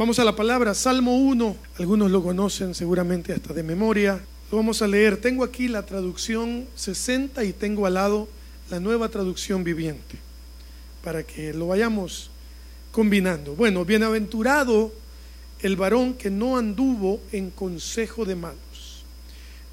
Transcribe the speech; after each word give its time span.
Vamos 0.00 0.18
a 0.18 0.24
la 0.24 0.34
palabra, 0.34 0.72
Salmo 0.72 1.18
1, 1.18 1.56
algunos 1.78 2.10
lo 2.10 2.22
conocen 2.22 2.74
seguramente 2.74 3.34
hasta 3.34 3.52
de 3.52 3.62
memoria. 3.62 4.18
Lo 4.50 4.56
vamos 4.56 4.80
a 4.80 4.88
leer. 4.88 5.18
Tengo 5.18 5.44
aquí 5.44 5.68
la 5.68 5.84
traducción 5.84 6.66
60 6.74 7.44
y 7.44 7.52
tengo 7.52 7.84
al 7.84 7.92
lado 7.92 8.26
la 8.70 8.80
nueva 8.80 9.10
traducción 9.10 9.62
viviente, 9.62 10.16
para 11.04 11.22
que 11.22 11.52
lo 11.52 11.66
vayamos 11.66 12.30
combinando. 12.92 13.54
Bueno, 13.54 13.84
bienaventurado 13.84 14.90
el 15.60 15.76
varón 15.76 16.14
que 16.14 16.30
no 16.30 16.56
anduvo 16.56 17.20
en 17.30 17.50
consejo 17.50 18.24
de 18.24 18.36
malos, 18.36 19.04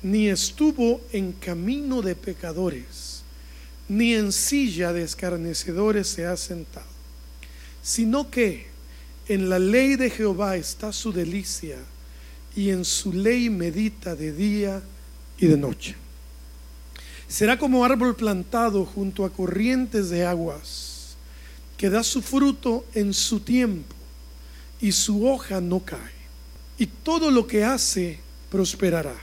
ni 0.04 0.28
estuvo 0.28 1.00
en 1.14 1.32
camino 1.32 2.02
de 2.02 2.16
pecadores, 2.16 3.22
ni 3.88 4.14
en 4.14 4.34
silla 4.34 4.92
de 4.92 5.04
escarnecedores 5.04 6.06
se 6.06 6.26
ha 6.26 6.36
sentado, 6.36 6.86
sino 7.82 8.30
que 8.30 8.76
en 9.28 9.50
la 9.50 9.60
ley 9.60 9.96
de 9.96 10.10
Jehová 10.10 10.56
está 10.56 10.94
su 10.94 11.12
delicia, 11.12 11.78
y 12.56 12.72
en 12.72 12.86
su 12.86 13.14
ley 13.14 13.50
medita 13.52 14.16
de 14.16 14.34
día 14.34 14.82
y 15.38 15.46
de 15.46 15.58
noche. 15.58 15.96
Será 17.28 17.60
como 17.60 17.86
árbol 17.86 18.16
plantado 18.16 18.84
junto 18.86 19.26
a 19.26 19.30
corrientes 19.30 20.10
de 20.10 20.26
aguas, 20.26 21.16
que 21.78 21.90
da 21.90 22.04
su 22.04 22.24
fruto 22.24 22.86
en 22.96 23.14
su 23.14 23.42
tiempo 23.42 23.94
y 24.82 24.92
su 24.92 25.28
hoja 25.28 25.62
no 25.62 25.82
cae. 25.82 26.18
Y 26.80 26.88
todo 26.88 27.30
lo 27.30 27.46
que 27.46 27.64
hace 27.64 28.20
prosperará. 28.50 29.16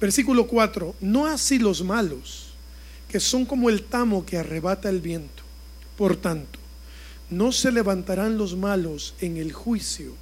Versículo 0.00 0.46
4. 0.46 0.94
No 1.00 1.26
así 1.26 1.58
los 1.58 1.82
malos, 1.82 2.48
que 3.08 3.20
son 3.20 3.44
como 3.44 3.70
el 3.70 3.82
tamo 3.82 4.24
que 4.24 4.38
arrebata 4.38 4.88
el 4.88 5.00
viento. 5.00 5.42
Por 5.96 6.16
tanto, 6.16 6.58
no 7.32 7.50
se 7.50 7.72
levantarán 7.72 8.36
los 8.36 8.56
malos 8.56 9.14
en 9.20 9.38
el 9.38 9.52
juicio, 9.52 10.12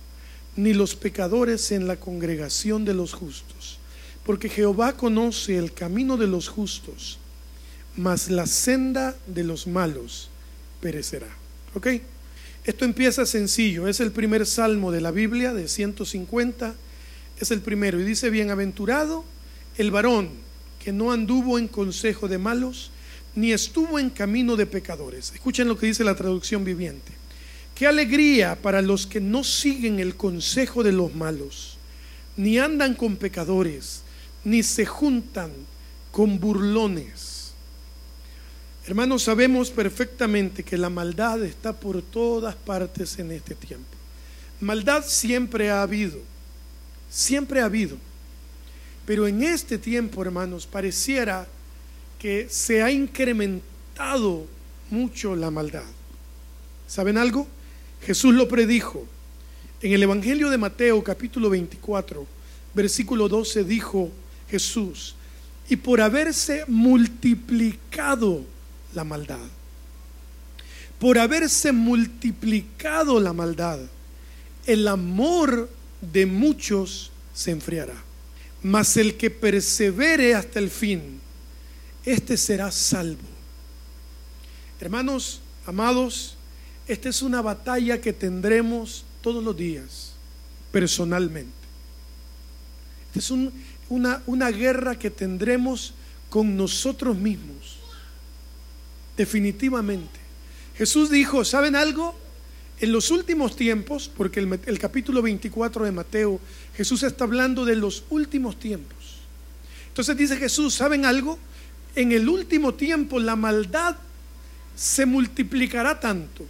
ni 0.56 0.73
los 0.73 0.95
pecadores 0.95 1.73
en 1.73 1.86
la 1.86 1.96
congregación 1.96 2.84
de 2.84 2.95
los 2.95 3.12
justos. 3.12 3.78
Porque 4.25 4.48
Jehová 4.48 4.92
conoce 4.97 5.58
el 5.58 5.72
camino 5.72 6.16
de 6.16 6.28
los 6.28 6.48
justos, 6.48 7.19
mas 7.97 8.31
la 8.31 8.47
senda 8.47 9.16
de 9.27 9.44
los 9.44 9.66
malos 9.66 10.31
perecerá. 10.81 11.28
¿Ok? 11.75 11.88
Esto 12.64 12.84
empieza 12.84 13.27
sencillo, 13.27 13.88
es 13.88 14.00
el 14.00 14.12
primer 14.12 14.47
salmo 14.47 14.92
de 14.92 15.00
la 15.00 15.11
Biblia 15.11 15.53
de 15.53 15.66
150, 15.66 16.75
es 17.41 17.50
el 17.50 17.61
primero 17.61 17.98
y 17.98 18.05
dice, 18.05 18.31
bienaventurado 18.31 19.25
el 19.78 19.91
varón 19.91 20.28
que 20.78 20.92
no 20.92 21.11
anduvo 21.11 21.58
en 21.58 21.69
consejo 21.69 22.28
de 22.28 22.38
malos, 22.38 22.91
ni 23.34 23.53
estuvo 23.53 23.98
en 23.98 24.11
camino 24.11 24.56
de 24.56 24.67
pecadores. 24.67 25.33
Escuchen 25.33 25.69
lo 25.69 25.77
que 25.78 25.86
dice 25.86 26.05
la 26.05 26.14
traducción 26.14 26.64
viviente. 26.64 27.12
Qué 27.75 27.87
alegría 27.87 28.56
para 28.56 28.83
los 28.83 29.06
que 29.06 29.20
no 29.20 29.45
siguen 29.45 30.00
el 30.00 30.17
consejo 30.17 30.83
de 30.83 30.92
los 30.92 31.14
malos, 31.14 31.78
ni 32.37 32.59
andan 32.59 32.95
con 32.95 33.17
pecadores, 33.17 34.03
ni 34.45 34.62
se 34.62 34.87
juntan 34.87 35.50
con 36.11 36.39
burlones 36.41 37.31
Hermanos, 38.91 39.22
sabemos 39.22 39.70
perfectamente 39.70 40.65
que 40.65 40.77
la 40.77 40.91
maldad 40.91 41.44
está 41.44 41.72
por 41.72 42.03
todas 42.03 42.56
partes 42.56 43.20
en 43.20 43.31
este 43.31 43.55
tiempo. 43.55 43.87
Maldad 44.61 45.05
siempre 45.06 45.70
ha 45.70 45.83
habido, 45.83 46.19
siempre 47.09 47.61
ha 47.61 47.67
habido. 47.67 47.97
Pero 49.06 49.28
en 49.28 49.44
este 49.44 49.78
tiempo, 49.78 50.22
hermanos, 50.22 50.67
pareciera 50.67 51.47
que 52.20 52.48
se 52.50 52.82
ha 52.82 52.90
incrementado 52.90 54.46
mucho 54.90 55.34
la 55.34 55.50
maldad. 55.50 55.88
¿Saben 56.86 57.16
algo? 57.16 57.48
Jesús 58.02 58.34
lo 58.34 58.46
predijo. 58.46 59.06
En 59.80 59.92
el 59.92 60.02
Evangelio 60.02 60.50
de 60.50 60.58
Mateo 60.58 61.02
capítulo 61.02 61.48
24, 61.48 62.26
versículo 62.74 63.28
12 63.28 63.64
dijo 63.64 64.10
Jesús, 64.50 65.16
y 65.70 65.76
por 65.76 66.02
haberse 66.02 66.64
multiplicado 66.68 68.42
la 68.92 69.04
maldad. 69.04 69.48
Por 70.98 71.19
haberse 71.19 71.72
multiplicado 71.72 73.19
la 73.19 73.32
maldad, 73.32 73.78
el 74.66 74.86
amor 74.88 75.70
de 76.03 76.26
muchos 76.26 77.12
se 77.32 77.53
enfriará. 77.53 77.94
Mas 78.62 78.98
el 78.98 79.14
que 79.14 79.30
persevere 79.30 80.34
hasta 80.34 80.59
el 80.59 80.69
fin, 80.69 81.20
este 82.05 82.37
será 82.37 82.71
salvo. 82.71 83.28
Hermanos, 84.81 85.41
amados, 85.66 86.37
esta 86.88 87.09
es 87.09 87.22
una 87.22 87.43
batalla 87.43 88.00
que 88.00 88.12
tendremos 88.12 89.05
todos 89.22 89.44
los 89.44 89.56
días, 89.56 90.12
personalmente. 90.72 91.53
Esta 93.09 93.19
es 93.19 93.31
una, 93.89 94.22
una 94.27 94.50
guerra 94.50 94.99
que 94.99 95.10
tendremos 95.10 95.94
con 96.28 96.56
nosotros 96.56 97.16
mismos 97.16 97.81
definitivamente. 99.21 100.19
Jesús 100.77 101.10
dijo, 101.10 101.44
¿saben 101.44 101.77
algo? 101.77 102.15
En 102.81 102.91
los 102.91 103.10
últimos 103.10 103.55
tiempos, 103.55 104.10
porque 104.16 104.41
el, 104.41 104.78
capítulo 104.78 105.21
24 105.21 105.84
de 105.84 105.93
Mateo, 105.93 106.41
Jesús 106.75 107.03
está 107.03 107.25
hablando 107.25 107.66
de 107.66 107.77
los 107.77 108.05
últimos 108.09 108.59
tiempos. 108.59 109.19
Entonces 109.89 110.16
dice 110.16 110.39
Jesús, 110.39 110.72
¿saben 110.72 111.05
algo? 111.05 111.39
En 111.95 112.12
el 112.12 112.28
último 112.28 112.75
tiempo 112.75 113.19
la 113.19 113.37
maldad 113.37 113.97
se 114.77 115.06
multiplicará 115.06 115.99
tanto 116.01 116.47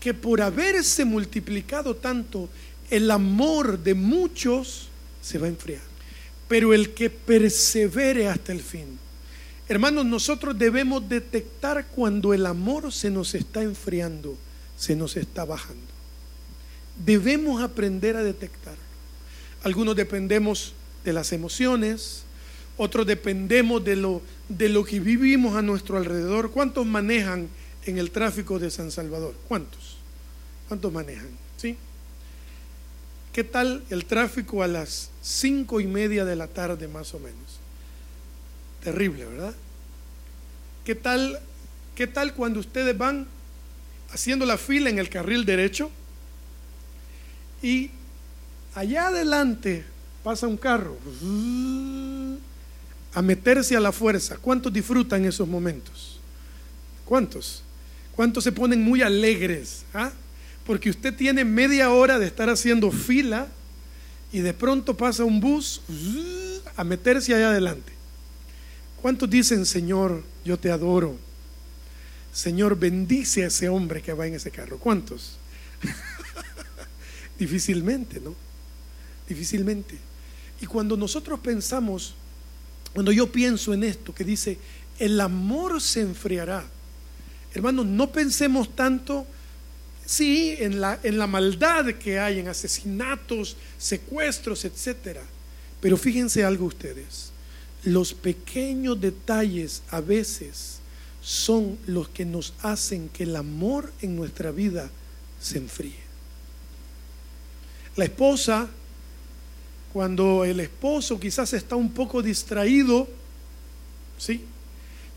que 0.00 0.14
por 0.14 0.40
haberse 0.40 1.04
multiplicado 1.04 1.96
tanto, 1.96 2.48
el 2.90 3.10
amor 3.10 3.78
de 3.78 3.94
muchos 3.94 4.88
se 5.20 5.38
va 5.38 5.46
a 5.46 5.50
enfriar. 5.50 5.82
Pero 6.46 6.72
el 6.72 6.94
que 6.94 7.10
persevere 7.10 8.28
hasta 8.28 8.52
el 8.52 8.60
fin, 8.60 8.98
Hermanos, 9.68 10.06
nosotros 10.06 10.56
debemos 10.56 11.08
detectar 11.08 11.86
cuando 11.88 12.32
el 12.32 12.46
amor 12.46 12.92
se 12.92 13.10
nos 13.10 13.34
está 13.34 13.62
enfriando, 13.62 14.36
se 14.78 14.94
nos 14.94 15.16
está 15.16 15.44
bajando. 15.44 15.82
Debemos 17.04 17.60
aprender 17.60 18.16
a 18.16 18.22
detectar. 18.22 18.76
Algunos 19.64 19.96
dependemos 19.96 20.72
de 21.04 21.12
las 21.12 21.32
emociones, 21.32 22.22
otros 22.76 23.06
dependemos 23.06 23.84
de 23.84 23.96
lo, 23.96 24.22
de 24.48 24.68
lo 24.68 24.84
que 24.84 25.00
vivimos 25.00 25.56
a 25.56 25.62
nuestro 25.62 25.96
alrededor. 25.96 26.50
¿Cuántos 26.50 26.86
manejan 26.86 27.48
en 27.84 27.98
el 27.98 28.10
tráfico 28.10 28.58
de 28.58 28.70
San 28.70 28.90
Salvador? 28.90 29.34
¿Cuántos? 29.48 29.96
¿Cuántos 30.68 30.92
manejan? 30.92 31.30
¿Sí? 31.56 31.76
¿Qué 33.32 33.44
tal 33.44 33.82
el 33.90 34.04
tráfico 34.04 34.62
a 34.62 34.66
las 34.66 35.10
cinco 35.22 35.80
y 35.80 35.86
media 35.86 36.24
de 36.24 36.36
la 36.36 36.48
tarde 36.48 36.88
más 36.88 37.14
o 37.14 37.18
menos? 37.18 37.60
Terrible, 38.82 39.26
¿verdad? 39.26 39.54
¿Qué 40.84 40.94
tal, 40.94 41.40
¿Qué 41.94 42.06
tal 42.06 42.34
cuando 42.34 42.60
ustedes 42.60 42.96
van 42.96 43.26
haciendo 44.10 44.46
la 44.46 44.56
fila 44.56 44.90
en 44.90 44.98
el 44.98 45.08
carril 45.08 45.44
derecho 45.44 45.90
y 47.62 47.90
allá 48.74 49.08
adelante 49.08 49.84
pasa 50.22 50.46
un 50.46 50.56
carro 50.56 50.96
a 53.16 53.22
meterse 53.22 53.74
a 53.74 53.80
la 53.80 53.92
fuerza? 53.92 54.36
¿Cuántos 54.36 54.70
disfrutan 54.70 55.24
esos 55.24 55.48
momentos? 55.48 56.20
¿Cuántos? 57.06 57.62
¿Cuántos 58.14 58.44
se 58.44 58.52
ponen 58.52 58.82
muy 58.82 59.00
alegres? 59.00 59.86
¿ah? 59.94 60.12
Porque 60.66 60.90
usted 60.90 61.16
tiene 61.16 61.42
media 61.42 61.90
hora 61.90 62.18
de 62.18 62.26
estar 62.26 62.50
haciendo 62.50 62.92
fila 62.92 63.48
y 64.30 64.40
de 64.40 64.52
pronto 64.52 64.98
pasa 64.98 65.24
un 65.24 65.40
bus 65.40 65.80
a 66.76 66.84
meterse 66.84 67.34
allá 67.34 67.48
adelante. 67.48 67.90
¿Cuántos 69.00 69.30
dicen, 69.30 69.64
Señor, 69.64 70.22
yo 70.44 70.58
te 70.58 70.70
adoro? 70.70 71.16
Señor, 72.34 72.78
bendice 72.78 73.44
a 73.44 73.46
ese 73.46 73.70
hombre 73.70 74.02
que 74.02 74.12
va 74.12 74.26
en 74.26 74.34
ese 74.34 74.50
carro. 74.50 74.76
¿Cuántos? 74.76 75.38
Difícilmente, 77.38 78.20
¿no? 78.20 78.34
Difícilmente. 79.26 79.96
Y 80.60 80.66
cuando 80.66 80.98
nosotros 80.98 81.40
pensamos, 81.40 82.14
cuando 82.92 83.12
yo 83.12 83.30
pienso 83.30 83.74
en 83.74 83.84
esto 83.84 84.14
que 84.14 84.24
dice, 84.24 84.58
el 84.98 85.20
amor 85.20 85.80
se 85.80 86.00
enfriará. 86.00 86.64
Hermanos, 87.54 87.86
no 87.86 88.10
pensemos 88.10 88.74
tanto, 88.74 89.26
sí, 90.04 90.56
en 90.58 90.80
la, 90.80 90.98
en 91.02 91.18
la 91.18 91.26
maldad 91.26 91.94
que 91.94 92.18
hay, 92.18 92.40
en 92.40 92.48
asesinatos, 92.48 93.56
secuestros, 93.78 94.64
etcétera. 94.64 95.22
Pero 95.80 95.96
fíjense 95.96 96.44
algo 96.44 96.66
ustedes 96.66 97.32
los 97.86 98.14
pequeños 98.14 99.00
detalles 99.00 99.82
a 99.90 100.00
veces 100.00 100.78
son 101.22 101.78
los 101.86 102.08
que 102.08 102.24
nos 102.24 102.52
hacen 102.62 103.08
que 103.08 103.22
el 103.22 103.36
amor 103.36 103.92
en 104.02 104.16
nuestra 104.16 104.50
vida 104.50 104.90
se 105.40 105.58
enfríe. 105.58 106.04
La 107.94 108.04
esposa, 108.04 108.68
cuando 109.96 110.44
el 110.44 110.60
esposo 110.60 111.18
quizás 111.18 111.54
está 111.54 111.74
un 111.74 111.90
poco 111.90 112.20
distraído, 112.20 113.08
¿sí? 114.18 114.42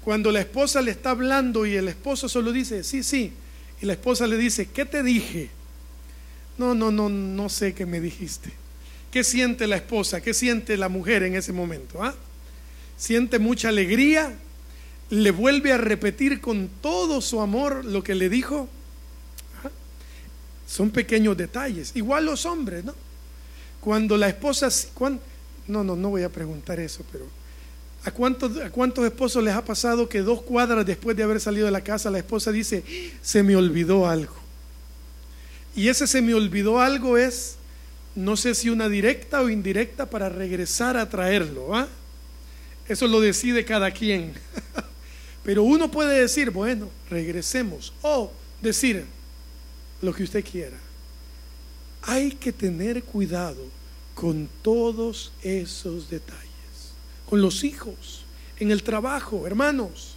Cuando 0.05 0.31
la 0.31 0.39
esposa 0.39 0.81
le 0.81 0.91
está 0.91 1.09
hablando 1.09 1.65
y 1.65 1.75
el 1.75 1.89
esposo 1.89 2.29
solo 2.29 2.53
dice, 2.53 2.85
sí, 2.85 3.03
sí, 3.03 3.33
y 3.81 3.85
la 3.85 3.91
esposa 3.91 4.25
le 4.25 4.37
dice, 4.37 4.69
¿qué 4.69 4.85
te 4.85 5.03
dije? 5.03 5.49
No, 6.57 6.75
no, 6.75 6.91
no, 6.91 7.09
no 7.09 7.49
sé 7.49 7.73
qué 7.73 7.85
me 7.85 7.99
dijiste. 7.99 8.53
¿Qué 9.11 9.25
siente 9.25 9.67
la 9.67 9.75
esposa? 9.75 10.21
¿Qué 10.21 10.33
siente 10.33 10.77
la 10.77 10.87
mujer 10.87 11.23
en 11.23 11.35
ese 11.35 11.51
momento? 11.51 12.01
¿Ah? 12.01 12.15
Siente 12.95 13.37
mucha 13.37 13.67
alegría, 13.67 14.33
le 15.09 15.31
vuelve 15.31 15.73
a 15.73 15.77
repetir 15.77 16.39
con 16.39 16.69
todo 16.81 17.19
su 17.19 17.41
amor 17.41 17.83
lo 17.83 18.01
que 18.01 18.15
le 18.15 18.29
dijo. 18.29 18.69
¿Ah? 19.61 19.71
Son 20.69 20.89
pequeños 20.89 21.35
detalles. 21.35 21.91
Igual 21.95 22.27
los 22.27 22.45
hombres, 22.45 22.85
¿no? 22.85 23.08
Cuando 23.81 24.17
la 24.17 24.29
esposa... 24.29 24.69
no, 25.67 25.83
no, 25.83 25.95
no 25.95 26.09
voy 26.09 26.23
a 26.23 26.29
preguntar 26.29 26.79
eso, 26.79 27.03
pero 27.11 27.25
¿a 28.03 28.11
cuántos, 28.11 28.57
¿a 28.57 28.69
cuántos 28.69 29.05
esposos 29.05 29.43
les 29.43 29.53
ha 29.53 29.63
pasado 29.63 30.09
que 30.09 30.19
dos 30.19 30.41
cuadras 30.41 30.85
después 30.85 31.15
de 31.15 31.23
haber 31.23 31.39
salido 31.39 31.65
de 31.65 31.71
la 31.71 31.83
casa 31.83 32.09
la 32.09 32.19
esposa 32.19 32.51
dice, 32.51 32.83
se 33.21 33.43
me 33.43 33.55
olvidó 33.55 34.07
algo? 34.07 34.35
Y 35.75 35.87
ese 35.87 36.07
se 36.07 36.21
me 36.21 36.33
olvidó 36.33 36.79
algo 36.79 37.17
es, 37.17 37.55
no 38.15 38.35
sé 38.35 38.55
si 38.55 38.69
una 38.69 38.89
directa 38.89 39.41
o 39.41 39.49
indirecta 39.49 40.09
para 40.09 40.29
regresar 40.29 40.97
a 40.97 41.09
traerlo. 41.09 41.75
¿ah? 41.75 41.87
Eso 42.87 43.07
lo 43.07 43.21
decide 43.21 43.63
cada 43.65 43.91
quien. 43.91 44.33
Pero 45.43 45.63
uno 45.63 45.89
puede 45.89 46.19
decir, 46.19 46.49
bueno, 46.49 46.89
regresemos. 47.09 47.93
O 48.01 48.31
decir 48.61 49.05
lo 50.01 50.13
que 50.13 50.23
usted 50.23 50.43
quiera. 50.43 50.77
Hay 52.03 52.31
que 52.31 52.51
tener 52.51 53.03
cuidado 53.03 53.65
con 54.15 54.49
todos 54.61 55.31
esos 55.43 56.09
detalles. 56.09 56.43
Con 57.27 57.41
los 57.41 57.63
hijos, 57.63 58.23
en 58.59 58.71
el 58.71 58.83
trabajo, 58.83 59.47
hermanos. 59.47 60.15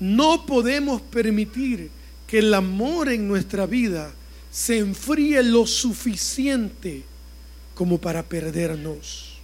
No 0.00 0.44
podemos 0.46 1.00
permitir 1.00 1.90
que 2.26 2.40
el 2.40 2.52
amor 2.52 3.08
en 3.08 3.28
nuestra 3.28 3.66
vida 3.66 4.12
se 4.50 4.78
enfríe 4.78 5.42
lo 5.42 5.66
suficiente 5.66 7.04
como 7.74 7.98
para 7.98 8.22
perdernos. 8.22 9.38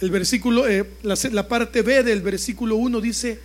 El 0.00 0.10
versículo, 0.10 0.66
eh, 0.68 0.88
la, 1.02 1.16
la 1.32 1.48
parte 1.48 1.82
B 1.82 2.02
del 2.02 2.22
versículo 2.22 2.76
1 2.76 3.00
dice, 3.00 3.40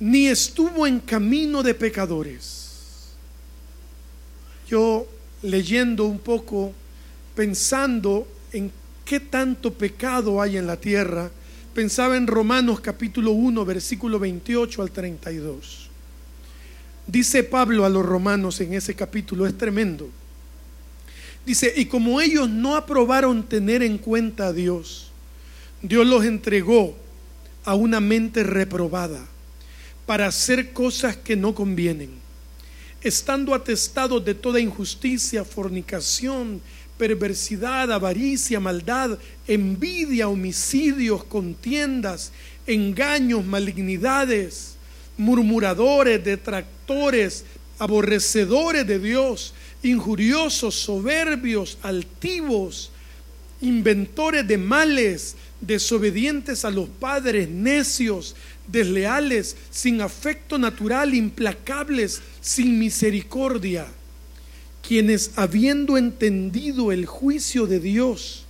ni 0.00 0.26
estuvo 0.26 0.86
en 0.86 1.00
camino 1.00 1.62
de 1.62 1.74
pecadores. 1.74 2.63
Yo 4.68 5.06
leyendo 5.42 6.04
un 6.04 6.18
poco, 6.18 6.72
pensando 7.34 8.26
en 8.52 8.72
qué 9.04 9.20
tanto 9.20 9.72
pecado 9.72 10.40
hay 10.40 10.56
en 10.56 10.66
la 10.66 10.76
tierra, 10.76 11.30
pensaba 11.74 12.16
en 12.16 12.26
Romanos 12.26 12.80
capítulo 12.80 13.32
1, 13.32 13.64
versículo 13.64 14.18
28 14.18 14.82
al 14.82 14.90
32. 14.90 15.90
Dice 17.06 17.44
Pablo 17.44 17.84
a 17.84 17.90
los 17.90 18.04
romanos 18.04 18.60
en 18.60 18.72
ese 18.72 18.94
capítulo, 18.94 19.46
es 19.46 19.58
tremendo. 19.58 20.08
Dice, 21.44 21.72
y 21.76 21.84
como 21.84 22.20
ellos 22.22 22.48
no 22.48 22.76
aprobaron 22.76 23.42
tener 23.42 23.82
en 23.82 23.98
cuenta 23.98 24.46
a 24.46 24.52
Dios, 24.54 25.10
Dios 25.82 26.06
los 26.06 26.24
entregó 26.24 26.96
a 27.64 27.74
una 27.74 28.00
mente 28.00 28.42
reprobada 28.42 29.26
para 30.06 30.26
hacer 30.26 30.72
cosas 30.72 31.16
que 31.16 31.36
no 31.36 31.54
convienen, 31.54 32.10
estando 33.04 33.54
atestados 33.54 34.24
de 34.24 34.34
toda 34.34 34.58
injusticia, 34.58 35.44
fornicación, 35.44 36.60
perversidad, 36.96 37.92
avaricia, 37.92 38.58
maldad, 38.58 39.18
envidia, 39.46 40.28
homicidios, 40.28 41.22
contiendas, 41.24 42.32
engaños, 42.66 43.44
malignidades, 43.44 44.76
murmuradores, 45.18 46.24
detractores, 46.24 47.44
aborrecedores 47.78 48.86
de 48.86 48.98
Dios, 48.98 49.52
injuriosos, 49.82 50.74
soberbios, 50.74 51.76
altivos, 51.82 52.90
inventores 53.60 54.46
de 54.48 54.56
males, 54.56 55.36
desobedientes 55.60 56.64
a 56.64 56.70
los 56.70 56.88
padres, 56.88 57.48
necios, 57.48 58.34
desleales, 58.66 59.56
sin 59.70 60.00
afecto 60.00 60.58
natural, 60.58 61.14
implacables, 61.14 62.22
sin 62.40 62.78
misericordia 62.78 63.86
quienes 64.86 65.32
habiendo 65.36 65.96
entendido 65.96 66.92
el 66.92 67.06
juicio 67.06 67.66
de 67.66 67.80
Dios, 67.80 68.44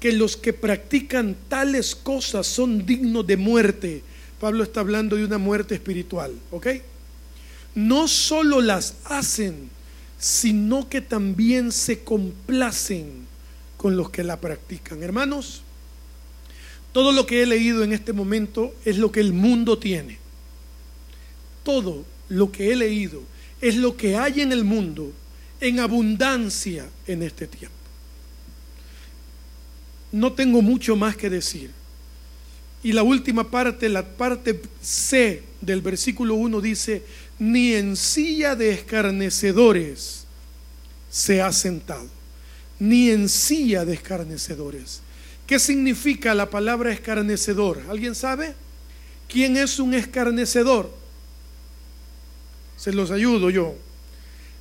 que 0.00 0.12
los 0.12 0.36
que 0.36 0.52
practican 0.52 1.36
tales 1.48 1.94
cosas 1.94 2.46
son 2.46 2.84
dignos 2.84 3.26
de 3.26 3.36
muerte, 3.36 4.02
Pablo 4.40 4.62
está 4.62 4.80
hablando 4.80 5.16
de 5.16 5.24
una 5.24 5.38
muerte 5.38 5.74
espiritual, 5.74 6.32
¿ok? 6.50 6.66
No 7.74 8.06
solo 8.08 8.60
las 8.60 8.94
hacen, 9.04 9.70
sino 10.18 10.88
que 10.88 11.00
también 11.00 11.72
se 11.72 12.00
complacen 12.00 13.26
con 13.76 13.96
los 13.96 14.10
que 14.10 14.24
la 14.24 14.40
practican. 14.40 15.02
Hermanos, 15.02 15.62
todo 16.92 17.12
lo 17.12 17.26
que 17.26 17.42
he 17.42 17.46
leído 17.46 17.84
en 17.84 17.92
este 17.92 18.12
momento 18.12 18.74
es 18.84 18.98
lo 18.98 19.12
que 19.12 19.20
el 19.20 19.32
mundo 19.32 19.78
tiene. 19.78 20.18
Todo 21.62 22.04
lo 22.28 22.50
que 22.50 22.72
he 22.72 22.76
leído 22.76 23.22
es 23.60 23.76
lo 23.76 23.96
que 23.96 24.16
hay 24.16 24.40
en 24.40 24.52
el 24.52 24.64
mundo 24.64 25.12
en 25.60 25.80
abundancia 25.80 26.88
en 27.06 27.22
este 27.22 27.46
tiempo. 27.46 27.74
No 30.12 30.32
tengo 30.32 30.62
mucho 30.62 30.96
más 30.96 31.16
que 31.16 31.28
decir. 31.28 31.70
Y 32.82 32.92
la 32.92 33.02
última 33.02 33.50
parte, 33.50 33.88
la 33.88 34.06
parte 34.06 34.60
C 34.80 35.42
del 35.60 35.82
versículo 35.82 36.36
1 36.36 36.60
dice, 36.60 37.02
ni 37.38 37.74
en 37.74 37.96
silla 37.96 38.54
de 38.54 38.70
escarnecedores 38.70 40.24
se 41.10 41.42
ha 41.42 41.52
sentado, 41.52 42.08
ni 42.78 43.10
en 43.10 43.28
silla 43.28 43.84
de 43.84 43.94
escarnecedores. 43.94 45.02
¿Qué 45.48 45.58
significa 45.58 46.32
la 46.34 46.48
palabra 46.48 46.92
escarnecedor? 46.92 47.82
¿Alguien 47.90 48.14
sabe? 48.14 48.54
¿Quién 49.28 49.56
es 49.56 49.80
un 49.80 49.94
escarnecedor? 49.94 50.94
Se 52.76 52.92
los 52.92 53.10
ayudo 53.10 53.50
yo 53.50 53.74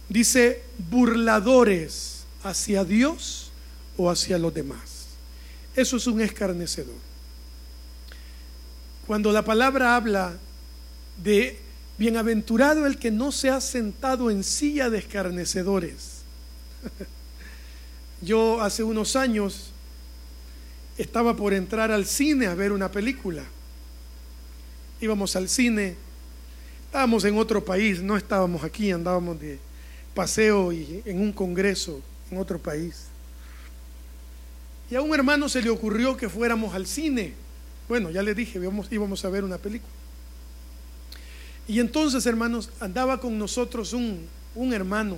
dice 0.10 0.63
burladores 0.89 2.24
hacia 2.44 2.84
Dios 2.84 3.51
o 3.98 4.10
hacia 4.10 4.38
los 4.38 4.54
demás. 4.54 5.07
Eso 5.75 5.98
es 5.98 6.07
un 6.07 6.22
escarnecedor. 6.22 6.95
Cuando 9.06 9.31
la 9.31 9.44
palabra 9.44 9.95
habla 9.95 10.38
de 11.24 11.60
bienaventurado 11.98 12.86
el 12.86 12.98
que 12.98 13.12
no 13.12 13.31
se 13.31 13.50
ha 13.50 13.62
sentado 13.62 14.30
en 14.30 14.44
silla 14.44 14.90
de 14.90 15.00
escarnecedores. 15.00 16.18
Yo 18.21 18.61
hace 18.61 18.83
unos 18.83 19.16
años 19.16 19.71
estaba 20.97 21.35
por 21.35 21.54
entrar 21.54 21.92
al 21.92 22.06
cine 22.06 22.47
a 22.47 22.56
ver 22.56 22.71
una 22.71 22.92
película. 22.92 23.44
Íbamos 24.99 25.35
al 25.35 25.47
cine, 25.49 25.95
estábamos 26.85 27.23
en 27.25 27.37
otro 27.37 27.63
país, 27.63 28.01
no 28.01 28.18
estábamos 28.18 28.63
aquí, 28.63 28.92
andábamos 28.92 29.39
de, 29.39 29.59
paseo 30.18 30.73
y 30.73 31.04
en 31.06 31.21
un 31.21 31.31
congreso 31.31 32.01
en 32.31 32.39
otro 32.39 32.57
país. 32.57 33.06
Y 34.89 34.95
a 34.95 35.01
un 35.01 35.13
hermano 35.13 35.47
se 35.47 35.61
le 35.61 35.69
ocurrió 35.69 36.18
que 36.18 36.27
fuéramos 36.27 36.73
al 36.73 36.87
cine. 36.87 37.33
Bueno, 37.87 38.09
ya 38.09 38.23
le 38.23 38.33
dije, 38.33 38.57
íbamos, 38.57 39.23
a 39.23 39.30
ver 39.30 39.44
una 39.44 39.59
película. 39.59 39.94
Y 41.68 41.80
entonces, 41.80 42.25
hermanos, 42.25 42.71
andaba 42.80 43.19
con 43.19 43.37
nosotros 43.37 43.94
un, 43.94 44.25
un 44.56 44.73
hermano 44.73 45.18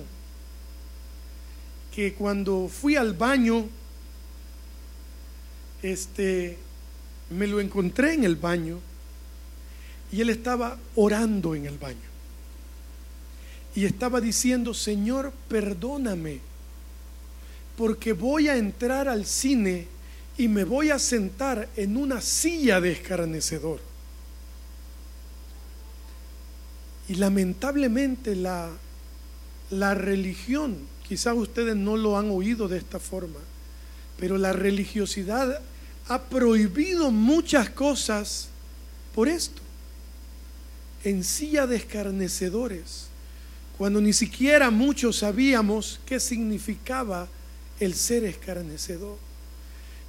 que 1.94 2.12
cuando 2.12 2.68
fui 2.68 2.96
al 2.96 3.14
baño, 3.14 3.68
este, 5.82 6.58
me 7.30 7.46
lo 7.46 7.60
encontré 7.60 8.14
en 8.14 8.24
el 8.24 8.36
baño 8.36 8.78
y 10.12 10.20
él 10.20 10.30
estaba 10.30 10.78
orando 10.94 11.54
en 11.54 11.66
el 11.66 11.78
baño 11.78 12.10
y 13.74 13.84
estaba 13.84 14.20
diciendo, 14.20 14.74
Señor, 14.74 15.32
perdóname, 15.48 16.40
porque 17.76 18.12
voy 18.12 18.48
a 18.48 18.56
entrar 18.56 19.08
al 19.08 19.24
cine 19.26 19.86
y 20.36 20.48
me 20.48 20.64
voy 20.64 20.90
a 20.90 20.98
sentar 20.98 21.68
en 21.76 21.96
una 21.96 22.20
silla 22.20 22.80
de 22.80 22.92
escarnecedor. 22.92 23.80
Y 27.08 27.14
lamentablemente 27.14 28.36
la, 28.36 28.70
la 29.70 29.94
religión, 29.94 30.78
quizás 31.06 31.34
ustedes 31.36 31.76
no 31.76 31.96
lo 31.96 32.18
han 32.18 32.30
oído 32.30 32.68
de 32.68 32.78
esta 32.78 32.98
forma, 32.98 33.40
pero 34.18 34.36
la 34.36 34.52
religiosidad 34.52 35.60
ha 36.08 36.22
prohibido 36.22 37.10
muchas 37.10 37.70
cosas 37.70 38.48
por 39.14 39.28
esto, 39.28 39.62
en 41.04 41.24
silla 41.24 41.66
de 41.66 41.76
escarnecedores 41.76 43.10
cuando 43.80 43.98
ni 44.02 44.12
siquiera 44.12 44.70
muchos 44.70 45.16
sabíamos 45.16 46.00
qué 46.04 46.20
significaba 46.20 47.26
el 47.78 47.94
ser 47.94 48.24
escarnecedor. 48.24 49.16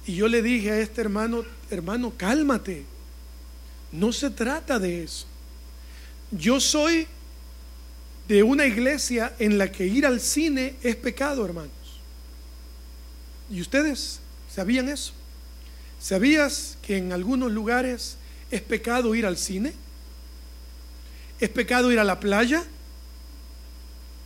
Y 0.06 0.14
yo 0.14 0.28
le 0.28 0.42
dije 0.42 0.72
a 0.72 0.78
este 0.78 1.00
hermano, 1.00 1.42
hermano, 1.70 2.12
cálmate, 2.14 2.84
no 3.90 4.12
se 4.12 4.28
trata 4.28 4.78
de 4.78 5.04
eso. 5.04 5.24
Yo 6.30 6.60
soy 6.60 7.06
de 8.28 8.42
una 8.42 8.66
iglesia 8.66 9.34
en 9.38 9.56
la 9.56 9.72
que 9.72 9.86
ir 9.86 10.04
al 10.04 10.20
cine 10.20 10.74
es 10.82 10.94
pecado, 10.96 11.42
hermanos. 11.42 11.72
¿Y 13.50 13.62
ustedes 13.62 14.20
sabían 14.54 14.90
eso? 14.90 15.14
¿Sabías 16.02 16.76
que 16.82 16.96
en 16.96 17.12
algunos 17.12 17.52
lugares 17.52 18.16
es 18.50 18.60
pecado 18.60 19.14
ir 19.14 19.24
al 19.24 19.36
cine? 19.36 19.72
¿Es 21.38 21.48
pecado 21.48 21.92
ir 21.92 22.00
a 22.00 22.04
la 22.04 22.18
playa? 22.18 22.64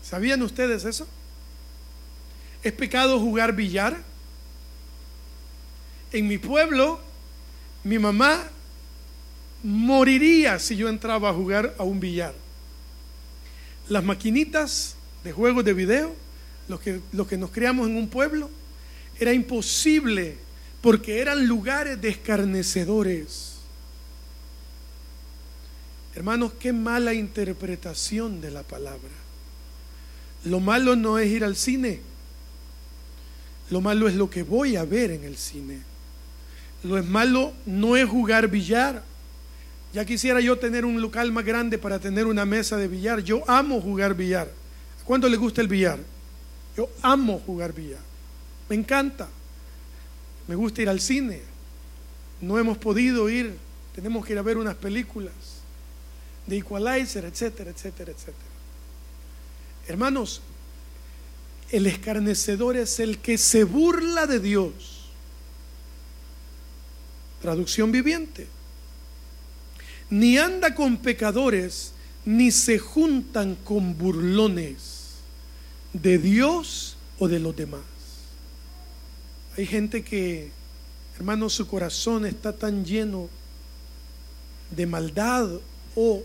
¿Sabían 0.03 0.41
ustedes 0.41 0.87
eso? 0.87 1.07
¿Es 2.63 2.73
pecado 2.73 3.21
jugar 3.21 3.55
billar? 3.55 3.95
En 6.13 6.27
mi 6.27 6.39
pueblo, 6.39 6.99
mi 7.85 7.99
mamá 7.99 8.49
moriría 9.63 10.59
si 10.59 10.77
yo 10.77 10.89
entraba 10.89 11.29
a 11.29 11.35
jugar 11.35 11.75
a 11.77 11.83
un 11.83 12.01
billar. 12.01 12.33
Las 13.91 14.03
maquinitas 14.03 14.95
de 15.25 15.33
juegos 15.33 15.63
de 15.63 15.75
video, 15.75 16.17
los 16.69 16.81
que, 16.81 17.01
los 17.13 17.27
que 17.27 17.37
nos 17.37 17.51
criamos 17.51 17.87
en 17.87 17.99
un 17.99 18.09
pueblo, 18.09 18.49
era 19.21 19.35
imposible 19.35 20.46
porque 20.87 21.21
eran 21.21 21.49
lugares 21.49 22.01
de 22.01 22.11
escarnecedores. 22.11 23.55
Hermanos, 26.15 26.53
qué 26.61 26.73
mala 26.73 27.13
interpretación 27.13 28.41
de 28.41 28.53
la 28.53 28.63
palabra. 28.63 29.11
Lo 30.45 30.61
malo 30.61 30.95
no 30.95 31.19
es 31.19 31.27
ir 31.27 31.43
al 31.43 31.57
cine. 31.57 31.99
Lo 33.69 33.81
malo 33.81 34.07
es 34.07 34.15
lo 34.15 34.31
que 34.31 34.45
voy 34.45 34.77
a 34.77 34.85
ver 34.85 35.11
en 35.11 35.25
el 35.25 35.37
cine. 35.37 35.81
Lo 36.85 37.03
malo 37.03 37.53
no 37.67 37.97
es 37.97 38.09
jugar 38.09 38.47
billar. 38.47 39.03
Ya 39.93 40.05
quisiera 40.05 40.41
yo 40.41 40.57
tener 40.57 40.85
un 40.85 41.01
local 41.01 41.33
más 41.33 41.45
grande 41.45 41.79
para 41.79 41.99
tener 41.99 42.29
una 42.29 42.45
mesa 42.45 42.77
de 42.77 42.87
billar. 42.87 43.25
Yo 43.25 43.43
amo 43.51 43.81
jugar 43.81 44.15
billar. 44.15 44.47
¿A 45.03 45.05
cuánto 45.05 45.29
le 45.29 45.37
gusta 45.37 45.61
el 45.61 45.67
billar? 45.67 45.99
Yo 46.77 46.89
amo 47.03 47.43
jugar 47.45 47.73
billar. 47.73 48.03
Me 48.69 48.77
encanta. 48.77 49.29
Me 50.49 50.55
gusta 50.55 50.83
ir 50.83 50.89
al 50.89 51.01
cine. 51.01 51.41
No 52.41 52.59
hemos 52.59 52.79
podido 52.79 53.29
ir. 53.29 53.57
Tenemos 53.95 54.25
que 54.25 54.33
ir 54.35 54.39
a 54.39 54.43
ver 54.43 54.59
unas 54.59 54.77
películas 54.77 55.33
de 56.47 56.59
Equalizer, 56.59 57.25
etcétera, 57.25 57.71
etcétera, 57.71 58.13
etcétera. 58.13 58.37
Hermanos, 59.89 60.43
el 61.71 61.87
escarnecedor 61.87 62.77
es 62.77 63.01
el 63.01 63.19
que 63.19 63.39
se 63.39 63.65
burla 63.65 64.27
de 64.27 64.41
Dios. 64.41 64.73
Traducción 67.43 67.91
viviente. 67.91 68.47
Ni 70.11 70.39
anda 70.39 70.75
con 70.75 70.99
pecadores, 70.99 71.93
ni 72.25 72.51
se 72.53 72.79
juntan 72.79 73.57
con 73.57 73.99
burlones 73.99 75.15
de 75.93 76.19
Dios 76.19 76.97
o 77.19 77.29
de 77.29 77.41
los 77.41 77.57
demás. 77.57 77.96
Hay 79.57 79.65
gente 79.65 80.03
que, 80.05 80.51
hermanos, 81.17 81.55
su 81.55 81.67
corazón 81.67 82.27
está 82.27 82.53
tan 82.53 82.85
lleno 82.85 83.29
de 84.71 84.87
maldad 84.87 85.49
o, 85.95 86.23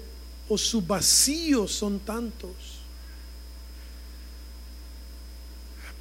o 0.49 0.57
sus 0.57 0.85
vacíos 0.85 1.71
son 1.71 1.99
tantos. 1.99 2.51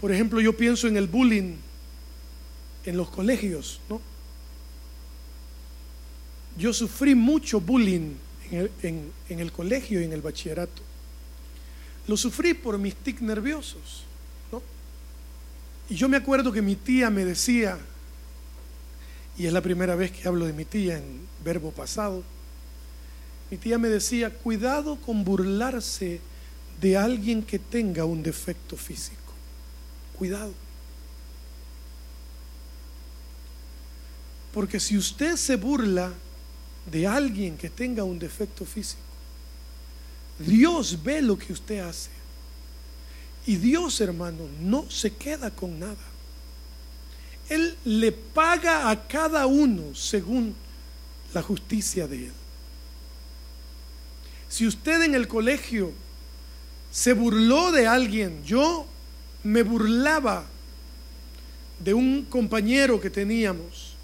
Por 0.00 0.10
ejemplo, 0.10 0.40
yo 0.40 0.56
pienso 0.56 0.88
en 0.88 0.96
el 0.96 1.06
bullying 1.06 1.54
en 2.84 2.96
los 2.96 3.10
colegios, 3.10 3.80
¿no? 3.88 4.00
Yo 6.58 6.72
sufrí 6.72 7.14
mucho 7.14 7.60
bullying 7.60 8.14
en 8.50 8.70
el, 8.82 9.12
en 9.28 9.38
el 9.38 9.52
colegio 9.52 10.00
y 10.00 10.04
en 10.04 10.12
el 10.12 10.20
bachillerato. 10.20 10.82
Lo 12.08 12.16
sufrí 12.16 12.54
por 12.54 12.76
mis 12.76 12.96
tics 12.96 13.22
nerviosos. 13.22 14.04
Y 15.90 15.97
yo 15.97 16.09
me 16.09 16.16
acuerdo 16.16 16.52
que 16.52 16.62
mi 16.62 16.76
tía 16.76 17.11
me 17.11 17.25
decía, 17.25 17.76
y 19.37 19.47
es 19.47 19.52
la 19.52 19.61
primera 19.61 19.97
vez 19.97 20.12
que 20.12 20.26
hablo 20.28 20.47
de 20.47 20.52
mi 20.52 20.64
tía 20.64 20.99
en 20.99 21.26
verbo 21.44 21.73
pasado, 21.73 22.23
mi 23.50 23.56
tía 23.56 23.76
me 23.76 23.88
decía, 23.88 24.30
cuidado 24.30 25.00
con 25.00 25.25
burlarse 25.25 26.20
de 26.80 26.97
alguien 26.97 27.42
que 27.42 27.59
tenga 27.59 28.04
un 28.04 28.23
defecto 28.23 28.76
físico. 28.76 29.18
Cuidado. 30.16 30.54
Porque 34.54 34.78
si 34.78 34.97
usted 34.97 35.35
se 35.35 35.56
burla 35.56 36.12
de 36.90 37.09
alguien 37.09 37.56
que 37.56 37.68
tenga 37.68 38.04
un 38.04 38.20
defecto 38.20 38.64
físico, 38.64 39.02
Dios 40.38 41.02
ve 41.02 41.20
lo 41.20 41.37
que 41.37 41.52
usted 41.52 41.80
hace. 41.80 42.19
Y 43.47 43.56
Dios, 43.56 44.00
hermano, 44.00 44.47
no 44.61 44.88
se 44.90 45.14
queda 45.14 45.50
con 45.50 45.78
nada. 45.78 45.97
Él 47.49 47.76
le 47.85 48.12
paga 48.12 48.90
a 48.90 49.06
cada 49.09 49.47
uno 49.47 49.94
según 49.94 50.54
la 51.35 51.42
justicia 51.42 52.06
de 52.06 52.26
Él. 52.26 52.32
Si 54.49 54.66
usted 54.66 55.02
en 55.02 55.14
el 55.14 55.28
colegio 55.28 55.92
se 56.90 57.12
burló 57.12 57.70
de 57.70 57.87
alguien, 57.87 58.42
yo 58.44 58.85
me 59.44 59.62
burlaba 59.62 60.44
de 61.78 61.94
un 61.94 62.26
compañero 62.28 63.00
que 63.00 63.11
teníamos. 63.11 63.94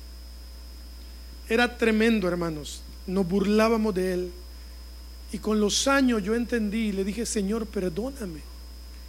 Era 1.49 1.76
tremendo, 1.76 2.28
hermanos. 2.28 2.81
Nos 3.07 3.26
burlábamos 3.28 3.95
de 3.95 4.12
él. 4.12 4.33
Y 5.33 5.38
con 5.38 5.61
los 5.61 5.87
años 5.88 6.23
yo 6.23 6.35
entendí 6.35 6.88
y 6.88 6.93
le 6.93 7.05
dije, 7.05 7.26
Señor, 7.26 7.66
perdóname. 7.66 8.40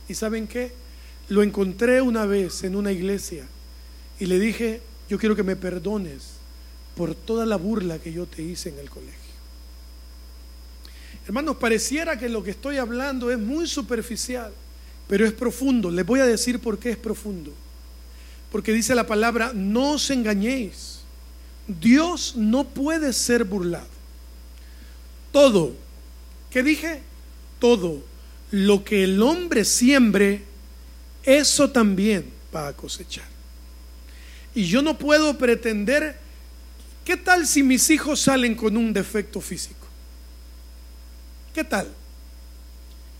¿Y 0.07 0.13
saben 0.13 0.47
qué? 0.47 0.71
Lo 1.29 1.43
encontré 1.43 2.01
una 2.01 2.25
vez 2.25 2.63
en 2.63 2.75
una 2.75 2.91
iglesia 2.91 3.45
y 4.19 4.25
le 4.25 4.39
dije, 4.39 4.81
yo 5.09 5.17
quiero 5.19 5.35
que 5.35 5.43
me 5.43 5.55
perdones 5.55 6.37
por 6.95 7.13
toda 7.13 7.45
la 7.45 7.57
burla 7.57 7.99
que 7.99 8.13
yo 8.13 8.25
te 8.25 8.41
hice 8.41 8.69
en 8.69 8.79
el 8.79 8.89
colegio. 8.89 9.13
Hermanos, 11.25 11.57
pareciera 11.57 12.17
que 12.17 12.29
lo 12.29 12.41
que 12.41 12.51
estoy 12.51 12.77
hablando 12.77 13.29
es 13.29 13.37
muy 13.37 13.67
superficial, 13.67 14.53
pero 15.07 15.25
es 15.25 15.33
profundo. 15.33 15.91
Les 15.91 16.05
voy 16.05 16.21
a 16.21 16.25
decir 16.25 16.59
por 16.59 16.79
qué 16.79 16.91
es 16.91 16.97
profundo. 16.97 17.51
Porque 18.51 18.71
dice 18.71 18.95
la 18.95 19.05
palabra, 19.05 19.51
no 19.53 19.91
os 19.91 20.09
engañéis. 20.09 20.99
Dios 21.67 22.35
no 22.37 22.63
puede 22.63 23.11
ser 23.11 23.43
burlado. 23.43 23.87
Todo, 25.33 25.73
¿qué 26.49 26.63
dije? 26.63 27.01
Todo 27.59 28.01
lo 28.51 28.83
que 28.83 29.03
el 29.03 29.21
hombre 29.21 29.65
siembre, 29.65 30.43
eso 31.23 31.69
también 31.69 32.25
va 32.55 32.69
a 32.69 32.73
cosechar. 32.73 33.27
Y 34.55 34.65
yo 34.65 34.81
no 34.81 34.97
puedo 34.97 35.37
pretender, 35.37 36.17
¿qué 37.05 37.17
tal 37.17 37.45
si 37.45 37.61
mis 37.63 37.89
hijos 37.89 38.21
salen 38.21 38.55
con 38.55 38.77
un 38.77 38.93
defecto 38.93 39.41
físico? 39.41 39.87
¿Qué 41.53 41.63
tal? 41.63 41.87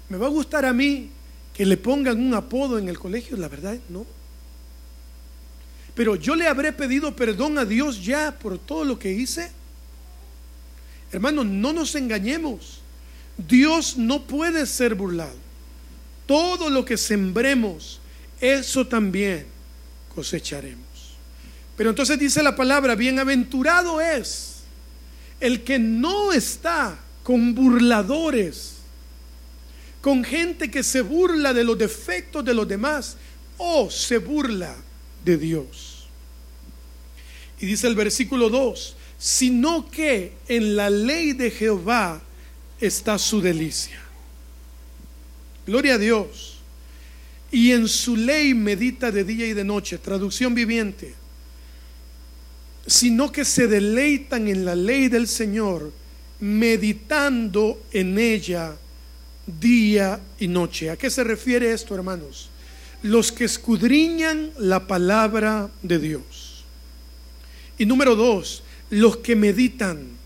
¿Me 0.09 0.17
va 0.17 0.27
a 0.27 0.29
gustar 0.29 0.65
a 0.65 0.73
mí 0.73 1.09
que 1.53 1.65
le 1.65 1.77
pongan 1.77 2.19
un 2.19 2.33
apodo 2.33 2.77
en 2.77 2.87
el 2.87 2.97
colegio? 2.97 3.35
La 3.35 3.47
verdad, 3.47 3.77
no. 3.89 4.05
Pero 5.93 6.15
yo 6.15 6.35
le 6.35 6.47
habré 6.47 6.71
pedido 6.71 7.15
perdón 7.15 7.57
a 7.57 7.65
Dios 7.65 8.05
ya 8.05 8.37
por 8.37 8.57
todo 8.59 8.85
lo 8.85 8.97
que 8.99 9.11
hice. 9.11 9.51
Hermanos, 11.11 11.45
no 11.45 11.73
nos 11.73 11.95
engañemos. 11.95 12.81
Dios 13.37 13.97
no 13.97 14.23
puede 14.23 14.65
ser 14.65 14.95
burlado. 14.95 15.35
Todo 16.25 16.69
lo 16.69 16.83
que 16.83 16.97
sembremos, 16.97 17.99
eso 18.41 18.85
también 18.87 19.45
cosecharemos. 20.13 20.85
Pero 21.75 21.91
entonces 21.91 22.17
dice 22.17 22.41
la 22.41 22.55
palabra, 22.55 22.95
bienaventurado 22.95 24.01
es 24.01 24.57
el 25.39 25.63
que 25.63 25.77
no 25.77 26.33
está 26.33 26.97
con 27.23 27.53
burladores, 27.53 28.73
con 30.01 30.23
gente 30.23 30.71
que 30.71 30.83
se 30.83 31.01
burla 31.01 31.53
de 31.53 31.63
los 31.63 31.77
defectos 31.77 32.43
de 32.43 32.53
los 32.53 32.67
demás 32.67 33.17
o 33.57 33.91
se 33.91 34.17
burla 34.17 34.75
de 35.23 35.37
Dios. 35.37 36.07
Y 37.59 37.65
dice 37.65 37.87
el 37.87 37.95
versículo 37.95 38.49
2, 38.49 38.95
sino 39.17 39.89
que 39.89 40.33
en 40.47 40.75
la 40.75 40.89
ley 40.89 41.33
de 41.33 41.51
Jehová 41.51 42.21
está 42.79 43.17
su 43.17 43.41
delicia. 43.41 43.99
Gloria 45.65 45.95
a 45.95 45.97
Dios. 45.97 46.59
Y 47.51 47.71
en 47.71 47.87
su 47.87 48.15
ley 48.15 48.53
medita 48.53 49.11
de 49.11 49.23
día 49.23 49.47
y 49.47 49.53
de 49.53 49.63
noche, 49.63 49.97
traducción 49.97 50.53
viviente, 50.53 51.13
sino 52.85 53.31
que 53.31 53.45
se 53.45 53.67
deleitan 53.67 54.47
en 54.47 54.65
la 54.65 54.75
ley 54.75 55.07
del 55.07 55.27
Señor, 55.27 55.93
meditando 56.39 57.81
en 57.91 58.19
ella 58.19 58.75
día 59.45 60.19
y 60.39 60.47
noche. 60.47 60.89
¿A 60.89 60.97
qué 60.97 61.09
se 61.09 61.23
refiere 61.23 61.71
esto, 61.71 61.95
hermanos? 61.95 62.49
Los 63.01 63.31
que 63.31 63.45
escudriñan 63.45 64.51
la 64.57 64.87
palabra 64.87 65.69
de 65.83 65.99
Dios. 65.99 66.65
Y 67.77 67.85
número 67.85 68.15
dos, 68.15 68.63
los 68.89 69.17
que 69.17 69.35
meditan 69.35 70.16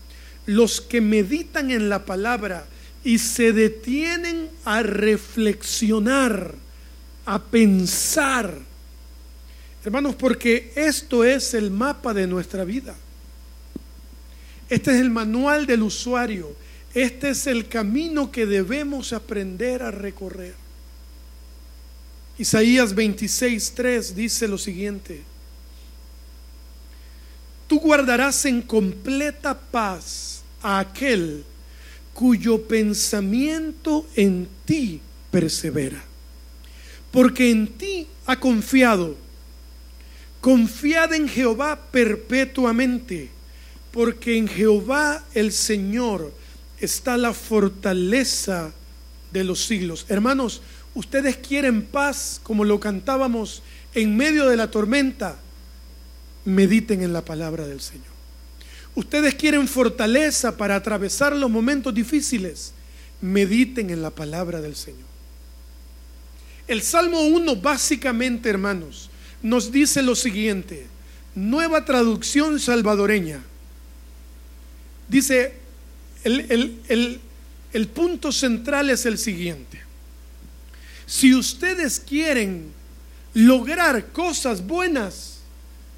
los 0.46 0.80
que 0.80 1.00
meditan 1.00 1.70
en 1.70 1.88
la 1.88 2.04
palabra, 2.04 2.66
y 3.04 3.18
se 3.18 3.52
detienen 3.52 4.48
a 4.64 4.82
reflexionar, 4.82 6.54
a 7.26 7.42
pensar. 7.42 8.58
Hermanos, 9.84 10.14
porque 10.14 10.72
esto 10.76 11.24
es 11.24 11.54
el 11.54 11.70
mapa 11.70 12.14
de 12.14 12.28
nuestra 12.28 12.64
vida. 12.64 12.94
Este 14.68 14.92
es 14.92 15.00
el 15.00 15.10
manual 15.10 15.66
del 15.66 15.82
usuario. 15.82 16.54
Este 16.94 17.30
es 17.30 17.46
el 17.46 17.68
camino 17.68 18.30
que 18.30 18.46
debemos 18.46 19.12
aprender 19.12 19.82
a 19.82 19.90
recorrer. 19.90 20.54
Isaías 22.38 22.94
26:3 22.94 24.14
dice 24.14 24.46
lo 24.46 24.58
siguiente: 24.58 25.22
Tú 27.72 27.80
guardarás 27.80 28.44
en 28.44 28.60
completa 28.60 29.58
paz 29.58 30.42
a 30.60 30.78
aquel 30.78 31.42
cuyo 32.12 32.64
pensamiento 32.64 34.06
en 34.14 34.46
ti 34.66 35.00
persevera, 35.30 36.04
porque 37.10 37.50
en 37.50 37.68
ti 37.68 38.06
ha 38.26 38.38
confiado. 38.38 39.16
Confiad 40.42 41.14
en 41.14 41.30
Jehová 41.30 41.80
perpetuamente, 41.90 43.30
porque 43.90 44.36
en 44.36 44.48
Jehová 44.48 45.24
el 45.32 45.50
Señor 45.50 46.30
está 46.78 47.16
la 47.16 47.32
fortaleza 47.32 48.70
de 49.32 49.44
los 49.44 49.64
siglos. 49.64 50.04
Hermanos, 50.10 50.60
ustedes 50.94 51.38
quieren 51.38 51.80
paz 51.80 52.38
como 52.42 52.66
lo 52.66 52.78
cantábamos 52.78 53.62
en 53.94 54.14
medio 54.14 54.46
de 54.46 54.58
la 54.58 54.70
tormenta. 54.70 55.38
Mediten 56.44 57.02
en 57.02 57.12
la 57.12 57.24
palabra 57.24 57.66
del 57.66 57.80
Señor. 57.80 58.12
Ustedes 58.94 59.34
quieren 59.34 59.68
fortaleza 59.68 60.56
para 60.56 60.76
atravesar 60.76 61.34
los 61.34 61.50
momentos 61.50 61.94
difíciles. 61.94 62.72
Mediten 63.20 63.90
en 63.90 64.02
la 64.02 64.10
palabra 64.10 64.60
del 64.60 64.76
Señor. 64.76 65.12
El 66.68 66.82
Salmo 66.82 67.20
1 67.22 67.56
básicamente, 67.56 68.50
hermanos, 68.50 69.10
nos 69.42 69.72
dice 69.72 70.02
lo 70.02 70.14
siguiente. 70.14 70.86
Nueva 71.34 71.84
traducción 71.84 72.60
salvadoreña. 72.60 73.40
Dice, 75.08 75.54
el, 76.24 77.20
el 77.72 77.88
punto 77.88 78.32
central 78.32 78.90
es 78.90 79.06
el 79.06 79.18
siguiente. 79.18 79.80
Si 81.06 81.34
ustedes 81.34 82.00
quieren 82.00 82.72
lograr 83.34 84.12
cosas 84.12 84.66
buenas, 84.66 85.31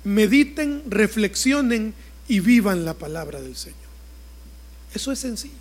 mediten, 0.04 0.82
reflexionen 0.86 1.94
y 2.28 2.40
vivan 2.40 2.84
la 2.84 2.94
palabra 2.94 3.40
del 3.40 3.56
Señor. 3.56 3.78
Eso 4.94 5.12
es 5.12 5.18
sencillo. 5.18 5.54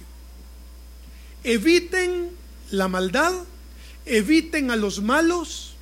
Eviten 1.44 2.30
la 2.72 2.88
maldad, 2.88 3.34
eviten 4.06 4.72
a 4.72 4.76
los 4.76 5.02
malos. 5.02 5.76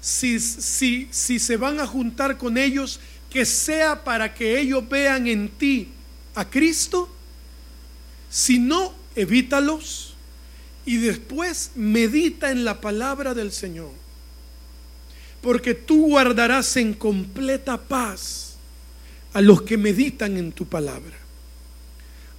Si, 0.00 0.40
si, 0.40 1.08
si 1.10 1.38
se 1.38 1.56
van 1.56 1.80
a 1.80 1.86
juntar 1.86 2.38
con 2.38 2.56
ellos, 2.56 3.00
que 3.30 3.44
sea 3.44 4.04
para 4.04 4.34
que 4.34 4.58
ellos 4.58 4.88
vean 4.88 5.26
en 5.26 5.48
ti 5.48 5.88
a 6.34 6.48
Cristo. 6.48 7.08
Si 8.30 8.58
no, 8.58 8.94
evítalos 9.14 10.14
y 10.84 10.96
después 10.96 11.72
medita 11.74 12.50
en 12.50 12.64
la 12.64 12.80
palabra 12.80 13.34
del 13.34 13.52
Señor. 13.52 13.90
Porque 15.40 15.74
tú 15.74 16.08
guardarás 16.08 16.76
en 16.76 16.94
completa 16.94 17.78
paz 17.78 18.54
a 19.32 19.40
los 19.40 19.62
que 19.62 19.76
meditan 19.76 20.36
en 20.36 20.52
tu 20.52 20.66
palabra. 20.66 21.16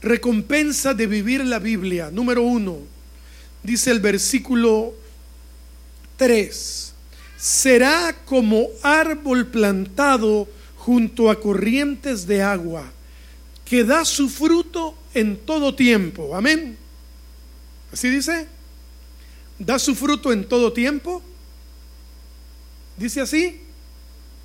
Recompensa 0.01 0.93
de 0.93 1.07
vivir 1.07 1.45
la 1.45 1.59
Biblia. 1.59 2.09
Número 2.11 2.41
uno, 2.41 2.79
dice 3.63 3.91
el 3.91 3.99
versículo 3.99 4.93
3, 6.17 6.93
será 7.37 8.15
como 8.25 8.67
árbol 8.81 9.47
plantado 9.47 10.47
junto 10.75 11.29
a 11.29 11.39
corrientes 11.39 12.25
de 12.27 12.41
agua, 12.41 12.91
que 13.65 13.83
da 13.83 14.03
su 14.03 14.29
fruto 14.29 14.95
en 15.13 15.37
todo 15.37 15.75
tiempo. 15.75 16.35
Amén. 16.35 16.77
¿Así 17.91 18.09
dice? 18.09 18.47
¿Da 19.57 19.77
su 19.79 19.95
fruto 19.95 20.31
en 20.31 20.47
todo 20.47 20.73
tiempo? 20.73 21.21
¿Dice 22.99 23.21
así? 23.21 23.61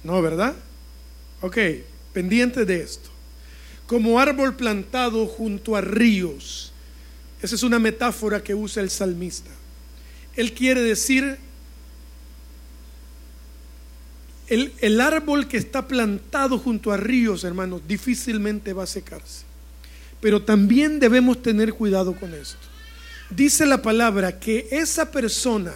No, 0.02 0.22
¿verdad? 0.22 0.54
Ok 1.40 1.58
pendiente 2.14 2.64
de 2.64 2.80
esto. 2.80 3.10
Como 3.86 4.18
árbol 4.18 4.56
plantado 4.56 5.26
junto 5.26 5.76
a 5.76 5.82
ríos. 5.82 6.72
Esa 7.42 7.56
es 7.56 7.62
una 7.62 7.78
metáfora 7.78 8.42
que 8.42 8.54
usa 8.54 8.82
el 8.82 8.88
salmista. 8.88 9.50
Él 10.34 10.54
quiere 10.54 10.80
decir, 10.80 11.36
el, 14.46 14.72
el 14.80 15.00
árbol 15.00 15.46
que 15.46 15.58
está 15.58 15.86
plantado 15.86 16.58
junto 16.58 16.90
a 16.92 16.96
ríos, 16.96 17.44
hermanos, 17.44 17.82
difícilmente 17.86 18.72
va 18.72 18.84
a 18.84 18.86
secarse. 18.86 19.44
Pero 20.22 20.42
también 20.42 20.98
debemos 20.98 21.42
tener 21.42 21.74
cuidado 21.74 22.14
con 22.14 22.32
esto. 22.32 22.56
Dice 23.28 23.66
la 23.66 23.82
palabra 23.82 24.38
que 24.38 24.68
esa 24.70 25.10
persona 25.10 25.74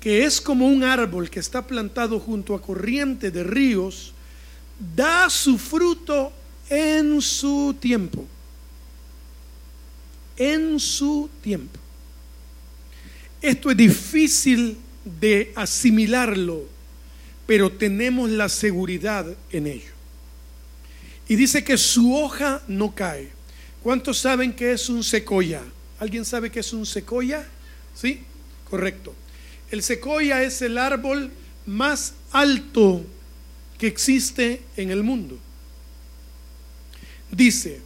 que 0.00 0.24
es 0.24 0.40
como 0.40 0.66
un 0.66 0.82
árbol 0.82 1.28
que 1.28 1.40
está 1.40 1.66
plantado 1.66 2.18
junto 2.18 2.54
a 2.54 2.62
corriente 2.62 3.30
de 3.30 3.44
ríos, 3.44 4.14
da 4.96 5.28
su 5.28 5.58
fruto 5.58 6.32
en 6.70 7.20
su 7.20 7.76
tiempo. 7.78 8.26
En 10.38 10.80
su 10.80 11.28
tiempo. 11.42 11.78
Esto 13.42 13.70
es 13.70 13.76
difícil 13.76 14.78
de 15.04 15.52
asimilarlo, 15.54 16.64
pero 17.46 17.70
tenemos 17.70 18.30
la 18.30 18.48
seguridad 18.48 19.26
en 19.50 19.66
ello. 19.66 19.92
Y 21.28 21.36
dice 21.36 21.62
que 21.62 21.76
su 21.76 22.14
hoja 22.14 22.62
no 22.66 22.94
cae. 22.94 23.30
¿Cuántos 23.82 24.18
saben 24.18 24.52
que 24.52 24.72
es 24.72 24.88
un 24.88 25.04
secoya? 25.04 25.62
¿Alguien 25.98 26.24
sabe 26.24 26.50
que 26.50 26.60
es 26.60 26.72
un 26.72 26.86
secoya? 26.86 27.46
¿Sí? 27.94 28.22
Correcto. 28.68 29.14
El 29.70 29.82
secoya 29.82 30.42
es 30.42 30.62
el 30.62 30.78
árbol 30.78 31.30
más 31.64 32.14
alto 32.32 33.04
que 33.78 33.86
existe 33.86 34.62
en 34.76 34.90
el 34.90 35.02
mundo. 35.02 35.38
Dice, 37.30 37.80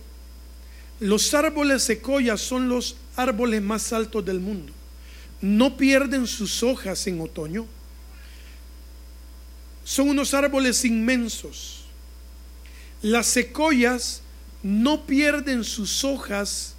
los 1.01 1.35
árboles 1.35 1.83
secoyas 1.83 2.41
son 2.41 2.69
los 2.69 2.97
árboles 3.17 3.61
más 3.61 3.93
altos 3.93 4.25
del 4.25 4.41
mundo. 4.41 4.73
No 5.43 5.77
pierden 5.77 6.27
sus 6.27 6.63
hojas 6.63 7.07
en 7.07 7.21
otoño. 7.21 7.67
Son 9.85 10.09
unos 10.09 10.33
árboles 10.33 10.87
inmensos. 10.87 11.85
Las 13.03 13.27
secoyas 13.27 14.23
no 14.63 15.05
pierden 15.05 15.63
sus 15.63 16.03
hojas 16.05 16.75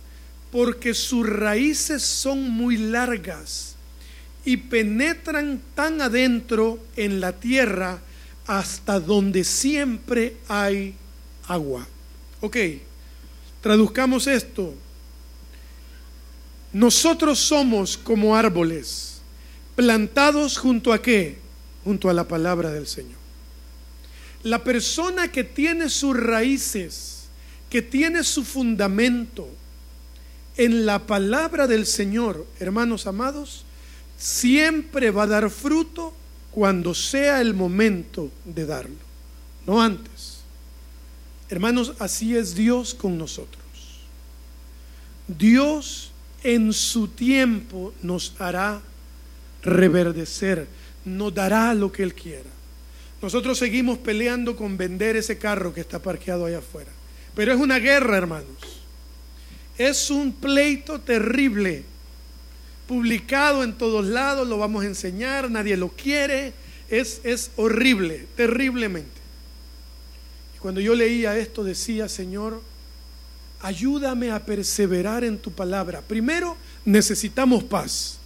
porque 0.51 0.95
sus 0.95 1.27
raíces 1.27 2.01
son 2.01 2.49
muy 2.49 2.77
largas 2.77 3.74
y 4.45 4.57
penetran 4.57 5.59
tan 5.73 6.01
adentro 6.01 6.79
en 6.95 7.19
la 7.19 7.33
tierra 7.33 7.99
hasta 8.45 8.99
donde 8.99 9.43
siempre 9.43 10.37
hay 10.47 10.93
agua. 11.47 11.87
Ok, 12.41 12.57
traduzcamos 13.61 14.27
esto. 14.27 14.73
Nosotros 16.71 17.39
somos 17.39 17.97
como 17.97 18.35
árboles 18.35 19.21
plantados 19.75 20.57
junto 20.57 20.93
a 20.93 21.01
qué? 21.01 21.39
Junto 21.83 22.09
a 22.09 22.13
la 22.13 22.27
palabra 22.27 22.71
del 22.71 22.87
Señor. 22.87 23.17
La 24.43 24.63
persona 24.63 25.31
que 25.31 25.43
tiene 25.43 25.89
sus 25.89 26.15
raíces, 26.15 27.23
que 27.69 27.81
tiene 27.81 28.23
su 28.23 28.43
fundamento 28.43 29.49
en 30.57 30.85
la 30.85 31.07
palabra 31.07 31.65
del 31.65 31.85
Señor, 31.85 32.45
hermanos 32.59 33.07
amados, 33.07 33.65
siempre 34.17 35.11
va 35.11 35.23
a 35.23 35.27
dar 35.27 35.49
fruto 35.49 36.13
cuando 36.51 36.93
sea 36.93 37.41
el 37.41 37.53
momento 37.53 38.31
de 38.45 38.65
darlo, 38.65 38.95
no 39.65 39.81
antes. 39.81 40.39
Hermanos, 41.49 41.93
así 41.99 42.35
es 42.35 42.55
Dios 42.55 42.93
con 42.93 43.17
nosotros. 43.17 43.63
Dios 45.27 46.11
en 46.43 46.73
su 46.73 47.07
tiempo 47.07 47.93
nos 48.01 48.33
hará 48.39 48.81
reverdecer, 49.63 50.67
nos 51.03 51.33
dará 51.33 51.73
lo 51.73 51.91
que 51.91 52.03
Él 52.03 52.13
quiera. 52.13 52.49
Nosotros 53.21 53.57
seguimos 53.57 53.97
peleando 53.97 54.55
con 54.55 54.77
vender 54.77 55.15
ese 55.15 55.37
carro 55.37 55.73
que 55.73 55.81
está 55.81 55.99
parqueado 55.99 56.45
allá 56.45 56.59
afuera. 56.59 56.91
Pero 57.35 57.53
es 57.53 57.59
una 57.59 57.79
guerra, 57.79 58.17
hermanos. 58.17 58.47
Es 59.77 60.09
un 60.09 60.31
pleito 60.31 61.01
terrible 61.01 61.83
publicado 62.87 63.63
en 63.63 63.73
todos 63.73 64.05
lados, 64.05 64.47
lo 64.47 64.57
vamos 64.57 64.83
a 64.83 64.87
enseñar, 64.87 65.49
nadie 65.49 65.77
lo 65.77 65.89
quiere, 65.89 66.53
es, 66.89 67.21
es 67.23 67.51
horrible, 67.55 68.27
terriblemente. 68.35 69.21
Y 70.55 70.59
cuando 70.59 70.81
yo 70.81 70.95
leía 70.95 71.37
esto 71.37 71.63
decía, 71.63 72.07
Señor, 72.07 72.61
ayúdame 73.61 74.31
a 74.31 74.45
perseverar 74.45 75.23
en 75.23 75.37
tu 75.37 75.51
palabra. 75.51 76.01
Primero, 76.01 76.55
necesitamos 76.85 77.63
paz. 77.63 78.17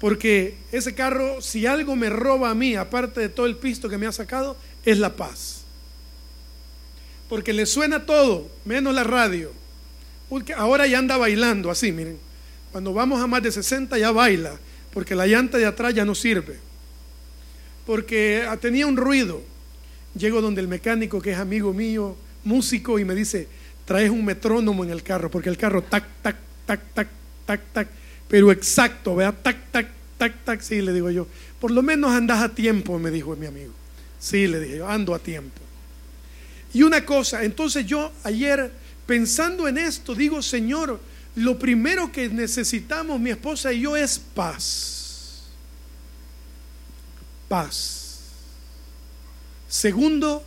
Porque 0.00 0.56
ese 0.72 0.94
carro, 0.94 1.40
si 1.40 1.66
algo 1.66 1.94
me 1.94 2.10
roba 2.10 2.50
a 2.50 2.54
mí, 2.54 2.74
aparte 2.74 3.20
de 3.20 3.28
todo 3.28 3.46
el 3.46 3.56
pisto 3.56 3.88
que 3.88 3.98
me 3.98 4.06
ha 4.06 4.12
sacado, 4.12 4.56
es 4.84 4.98
la 4.98 5.14
paz. 5.14 5.60
Porque 7.28 7.52
le 7.52 7.66
suena 7.66 8.04
todo, 8.04 8.50
menos 8.64 8.94
la 8.94 9.04
radio. 9.04 9.52
Ahora 10.56 10.86
ya 10.86 10.98
anda 10.98 11.16
bailando 11.16 11.70
así, 11.70 11.92
miren. 11.92 12.18
Cuando 12.70 12.94
vamos 12.94 13.20
a 13.20 13.26
más 13.26 13.42
de 13.42 13.52
60 13.52 13.98
ya 13.98 14.10
baila, 14.12 14.58
porque 14.92 15.14
la 15.14 15.26
llanta 15.26 15.58
de 15.58 15.66
atrás 15.66 15.94
ya 15.94 16.04
no 16.04 16.14
sirve. 16.14 16.58
Porque 17.86 18.48
tenía 18.60 18.86
un 18.86 18.96
ruido. 18.96 19.42
Llego 20.14 20.40
donde 20.40 20.60
el 20.60 20.68
mecánico, 20.68 21.20
que 21.20 21.32
es 21.32 21.38
amigo 21.38 21.72
mío, 21.72 22.16
músico, 22.44 22.98
y 22.98 23.04
me 23.04 23.14
dice, 23.14 23.48
traes 23.84 24.10
un 24.10 24.24
metrónomo 24.24 24.84
en 24.84 24.90
el 24.90 25.02
carro, 25.02 25.30
porque 25.30 25.48
el 25.48 25.56
carro 25.56 25.82
tac, 25.82 26.04
tac, 26.22 26.36
tac, 26.66 26.80
tac, 26.94 27.08
tac, 27.46 27.60
tac 27.72 27.88
pero 28.32 28.50
exacto, 28.50 29.14
vea, 29.14 29.30
tac, 29.30 29.70
tac, 29.70 29.88
tac, 30.16 30.44
tac, 30.44 30.62
sí, 30.62 30.80
le 30.80 30.94
digo 30.94 31.10
yo. 31.10 31.26
Por 31.60 31.70
lo 31.70 31.82
menos 31.82 32.10
andas 32.12 32.40
a 32.42 32.48
tiempo, 32.48 32.98
me 32.98 33.10
dijo 33.10 33.36
mi 33.36 33.44
amigo. 33.44 33.74
Sí, 34.18 34.46
le 34.46 34.58
dije 34.58 34.78
yo, 34.78 34.88
ando 34.88 35.14
a 35.14 35.18
tiempo. 35.18 35.60
Y 36.72 36.82
una 36.82 37.04
cosa, 37.04 37.44
entonces 37.44 37.84
yo 37.84 38.10
ayer 38.24 38.72
pensando 39.06 39.68
en 39.68 39.78
esto, 39.78 40.14
digo, 40.14 40.42
Señor, 40.42 41.00
lo 41.34 41.58
primero 41.58 42.12
que 42.12 42.28
necesitamos 42.28 43.18
mi 43.20 43.30
esposa 43.30 43.72
y 43.72 43.82
yo 43.82 43.96
es 43.96 44.18
paz. 44.18 45.42
Paz. 47.48 48.20
Segundo, 49.68 50.44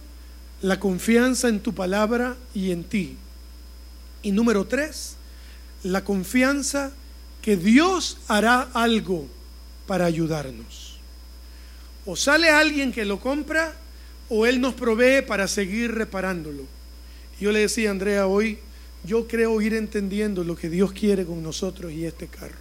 la 0.61 0.79
confianza 0.79 1.47
en 1.49 1.59
tu 1.59 1.73
palabra 1.73 2.35
y 2.53 2.71
en 2.71 2.83
ti. 2.83 3.17
Y 4.21 4.31
número 4.31 4.65
tres, 4.65 5.15
la 5.83 6.03
confianza 6.03 6.91
que 7.41 7.57
Dios 7.57 8.17
hará 8.27 8.69
algo 8.73 9.27
para 9.87 10.05
ayudarnos. 10.05 10.97
O 12.05 12.15
sale 12.15 12.49
alguien 12.49 12.91
que 12.91 13.05
lo 13.05 13.19
compra 13.19 13.73
o 14.29 14.45
Él 14.45 14.61
nos 14.61 14.73
provee 14.73 15.21
para 15.21 15.47
seguir 15.47 15.93
reparándolo. 15.93 16.65
Yo 17.39 17.51
le 17.51 17.59
decía 17.59 17.89
a 17.89 17.91
Andrea 17.91 18.27
hoy, 18.27 18.59
yo 19.03 19.27
creo 19.27 19.61
ir 19.61 19.73
entendiendo 19.73 20.43
lo 20.43 20.55
que 20.55 20.69
Dios 20.69 20.91
quiere 20.91 21.25
con 21.25 21.43
nosotros 21.43 21.91
y 21.91 22.05
este 22.05 22.27
carro. 22.27 22.57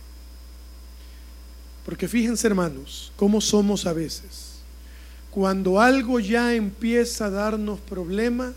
Porque 1.85 2.09
fíjense 2.09 2.47
hermanos, 2.47 3.13
cómo 3.17 3.41
somos 3.41 3.87
a 3.87 3.93
veces. 3.93 4.55
Cuando 5.31 5.81
algo 5.81 6.21
ya 6.21 6.55
empieza 6.55 7.27
a 7.27 7.31
darnos 7.31 7.81
problemas, 7.81 8.55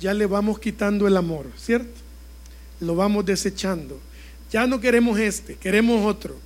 ya 0.00 0.14
le 0.14 0.26
vamos 0.26 0.58
quitando 0.58 1.06
el 1.06 1.16
amor, 1.16 1.46
¿cierto? 1.56 2.00
Lo 2.80 2.94
vamos 2.94 3.24
desechando 3.24 3.98
ya 4.50 4.66
no 4.66 4.80
queremos 4.80 5.18
este, 5.18 5.56
queremos 5.56 6.04
otro. 6.04 6.36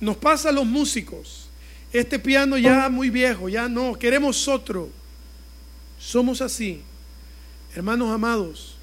Nos 0.00 0.16
pasa 0.16 0.50
a 0.50 0.52
los 0.52 0.66
músicos. 0.66 1.48
Este 1.92 2.18
piano 2.18 2.58
ya 2.58 2.88
muy 2.88 3.10
viejo, 3.10 3.48
ya 3.48 3.68
no, 3.68 3.94
queremos 3.98 4.48
otro. 4.48 4.88
Somos 5.98 6.40
así. 6.40 6.82
Hermanos 7.76 8.10
amados, 8.10 8.74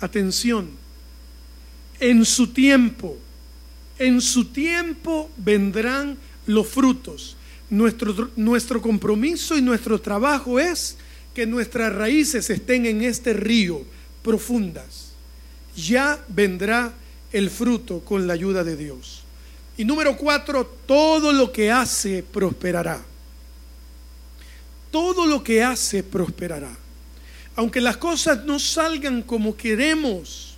atención. 0.00 0.68
En 1.98 2.26
su 2.26 2.48
tiempo, 2.48 3.16
en 3.98 4.20
su 4.20 4.44
tiempo 4.44 5.30
vendrán 5.38 6.18
los 6.46 6.68
frutos. 6.68 7.38
Nuestro, 7.70 8.30
nuestro 8.36 8.82
compromiso 8.82 9.56
y 9.56 9.62
nuestro 9.62 9.98
trabajo 9.98 10.60
es 10.60 10.98
que 11.34 11.46
nuestras 11.46 11.94
raíces 11.94 12.50
estén 12.50 12.84
en 12.84 13.00
este 13.00 13.32
río 13.32 13.82
profundas. 14.22 15.12
Ya 15.74 16.22
vendrá 16.28 16.92
el 17.32 17.48
fruto 17.48 18.00
con 18.00 18.26
la 18.26 18.34
ayuda 18.34 18.62
de 18.62 18.76
Dios. 18.76 19.22
Y 19.78 19.86
número 19.86 20.18
cuatro, 20.18 20.66
todo 20.84 21.32
lo 21.32 21.50
que 21.50 21.70
hace 21.70 22.22
prosperará. 22.22 23.02
Todo 24.90 25.24
lo 25.24 25.42
que 25.42 25.62
hace 25.62 26.02
prosperará. 26.02 26.76
Aunque 27.58 27.80
las 27.80 27.96
cosas 27.96 28.44
no 28.44 28.60
salgan 28.60 29.20
como 29.20 29.56
queremos, 29.56 30.54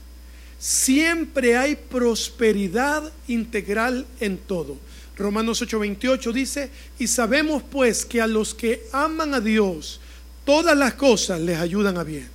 siempre 0.59 1.57
hay 1.57 1.75
prosperidad 1.75 3.11
integral 3.27 4.05
en 4.21 4.37
todo. 4.37 4.77
Romanos 5.17 5.63
8:28 5.63 6.31
dice, 6.31 6.71
y 6.99 7.07
sabemos 7.07 7.63
pues 7.63 8.05
que 8.05 8.21
a 8.21 8.27
los 8.27 8.53
que 8.53 8.83
aman 8.93 9.33
a 9.33 9.41
Dios, 9.41 9.99
todas 10.45 10.77
las 10.77 10.93
cosas 10.93 11.41
les 11.41 11.59
ayudan 11.59 11.97
a 11.97 12.05
bien. 12.05 12.29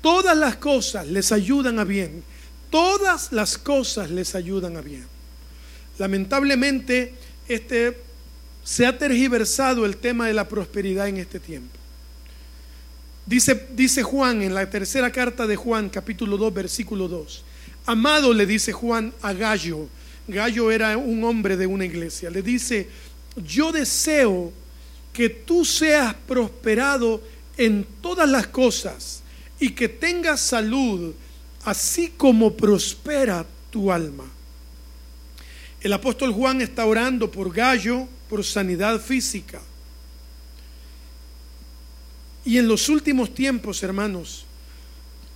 Todas 0.00 0.34
las 0.34 0.56
cosas 0.56 1.06
les 1.06 1.30
ayudan 1.30 1.78
a 1.78 1.84
bien 1.84 2.24
Todas 2.70 3.32
las 3.32 3.58
cosas 3.58 4.10
les 4.10 4.34
ayudan 4.34 4.78
a 4.78 4.80
bien. 4.80 5.04
Lamentablemente, 5.98 7.12
este, 7.48 7.98
se 8.64 8.86
ha 8.86 8.96
tergiversado 8.96 9.84
el 9.84 9.98
tema 9.98 10.26
de 10.26 10.32
la 10.32 10.48
prosperidad 10.48 11.06
en 11.08 11.18
este 11.18 11.38
tiempo. 11.38 11.78
Dice, 13.28 13.66
dice 13.74 14.02
Juan 14.02 14.40
en 14.40 14.54
la 14.54 14.70
tercera 14.70 15.12
carta 15.12 15.46
de 15.46 15.54
Juan, 15.54 15.90
capítulo 15.90 16.38
2, 16.38 16.54
versículo 16.54 17.08
2. 17.08 17.44
Amado 17.84 18.32
le 18.32 18.46
dice 18.46 18.72
Juan 18.72 19.12
a 19.20 19.34
Gallo. 19.34 19.86
Gallo 20.26 20.70
era 20.70 20.96
un 20.96 21.22
hombre 21.24 21.58
de 21.58 21.66
una 21.66 21.84
iglesia. 21.84 22.30
Le 22.30 22.40
dice, 22.40 22.88
yo 23.36 23.70
deseo 23.70 24.50
que 25.12 25.28
tú 25.28 25.66
seas 25.66 26.14
prosperado 26.14 27.20
en 27.58 27.86
todas 28.00 28.26
las 28.26 28.46
cosas 28.46 29.22
y 29.60 29.72
que 29.72 29.90
tengas 29.90 30.40
salud 30.40 31.12
así 31.64 32.14
como 32.16 32.54
prospera 32.54 33.44
tu 33.68 33.92
alma. 33.92 34.24
El 35.82 35.92
apóstol 35.92 36.32
Juan 36.32 36.62
está 36.62 36.86
orando 36.86 37.30
por 37.30 37.52
Gallo, 37.52 38.08
por 38.30 38.42
sanidad 38.42 38.98
física. 38.98 39.60
Y 42.44 42.58
en 42.58 42.68
los 42.68 42.88
últimos 42.88 43.34
tiempos, 43.34 43.82
hermanos, 43.82 44.44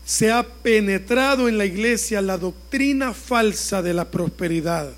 se 0.04 0.30
ha 0.30 0.42
penetrado 0.42 1.48
en 1.48 1.58
la 1.58 1.64
iglesia 1.64 2.20
la 2.22 2.38
doctrina 2.38 3.14
falsa 3.14 3.82
de 3.82 3.94
la 3.94 4.10
prosperidad, 4.10 4.92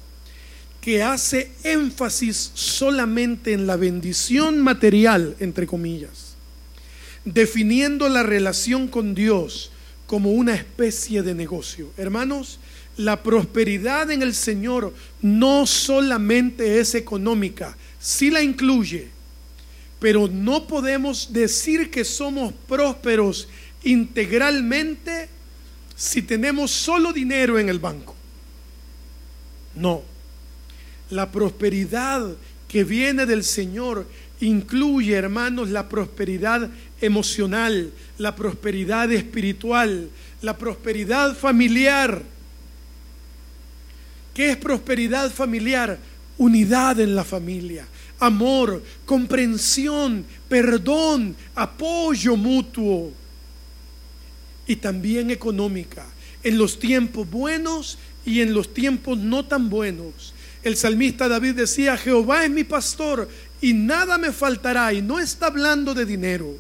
que 0.80 1.02
hace 1.02 1.50
énfasis 1.62 2.52
solamente 2.54 3.52
en 3.52 3.66
la 3.66 3.76
bendición 3.76 4.60
material, 4.60 5.34
entre 5.40 5.66
comillas, 5.66 6.34
definiendo 7.24 8.08
la 8.08 8.22
relación 8.22 8.88
con 8.88 9.14
Dios 9.14 9.70
como 10.06 10.32
una 10.32 10.54
especie 10.54 11.22
de 11.22 11.34
negocio. 11.34 11.90
Hermanos, 11.96 12.58
la 12.96 13.22
prosperidad 13.22 14.10
en 14.10 14.22
el 14.22 14.34
Señor 14.34 14.92
no 15.20 15.66
solamente 15.66 16.80
es 16.80 16.94
económica, 16.94 17.76
sí 17.98 18.30
la 18.30 18.42
incluye, 18.42 19.08
pero 20.04 20.28
no 20.28 20.66
podemos 20.66 21.32
decir 21.32 21.90
que 21.90 22.04
somos 22.04 22.52
prósperos 22.68 23.48
integralmente 23.84 25.30
si 25.96 26.20
tenemos 26.20 26.72
solo 26.72 27.10
dinero 27.10 27.58
en 27.58 27.70
el 27.70 27.78
banco. 27.78 28.14
No, 29.74 30.02
la 31.08 31.32
prosperidad 31.32 32.36
que 32.68 32.84
viene 32.84 33.24
del 33.24 33.42
Señor 33.44 34.06
incluye, 34.40 35.14
hermanos, 35.14 35.70
la 35.70 35.88
prosperidad 35.88 36.68
emocional, 37.00 37.90
la 38.18 38.36
prosperidad 38.36 39.10
espiritual, 39.10 40.10
la 40.42 40.58
prosperidad 40.58 41.34
familiar. 41.34 42.20
¿Qué 44.34 44.50
es 44.50 44.58
prosperidad 44.58 45.32
familiar? 45.32 45.98
Unidad 46.36 47.00
en 47.00 47.16
la 47.16 47.24
familia, 47.24 47.86
amor, 48.18 48.82
comprensión, 49.04 50.24
perdón, 50.48 51.36
apoyo 51.54 52.36
mutuo 52.36 53.12
y 54.66 54.76
también 54.76 55.30
económica, 55.30 56.06
en 56.42 56.58
los 56.58 56.78
tiempos 56.78 57.28
buenos 57.28 57.98
y 58.24 58.40
en 58.40 58.54
los 58.54 58.72
tiempos 58.72 59.18
no 59.18 59.44
tan 59.44 59.68
buenos. 59.68 60.32
El 60.62 60.76
salmista 60.76 61.28
David 61.28 61.56
decía, 61.56 61.96
Jehová 61.96 62.44
es 62.44 62.50
mi 62.50 62.64
pastor 62.64 63.28
y 63.60 63.74
nada 63.74 64.16
me 64.16 64.32
faltará. 64.32 64.94
Y 64.94 65.02
no 65.02 65.20
está 65.20 65.46
hablando 65.46 65.92
de 65.92 66.06
dinero. 66.06 66.56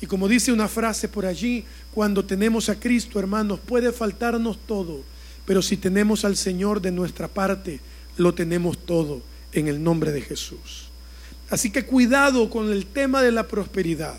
Y 0.00 0.06
como 0.06 0.28
dice 0.28 0.50
una 0.50 0.66
frase 0.66 1.08
por 1.08 1.26
allí, 1.26 1.64
cuando 1.92 2.24
tenemos 2.24 2.70
a 2.70 2.80
Cristo, 2.80 3.18
hermanos, 3.18 3.60
puede 3.60 3.92
faltarnos 3.92 4.58
todo. 4.66 5.02
Pero 5.44 5.60
si 5.60 5.76
tenemos 5.76 6.24
al 6.24 6.36
Señor 6.36 6.80
de 6.80 6.90
nuestra 6.90 7.28
parte, 7.28 7.80
lo 8.16 8.32
tenemos 8.32 8.78
todo 8.78 9.20
en 9.54 9.68
el 9.68 9.82
nombre 9.82 10.12
de 10.12 10.20
Jesús. 10.20 10.88
Así 11.50 11.70
que 11.70 11.84
cuidado 11.84 12.50
con 12.50 12.70
el 12.70 12.86
tema 12.86 13.22
de 13.22 13.32
la 13.32 13.46
prosperidad. 13.46 14.18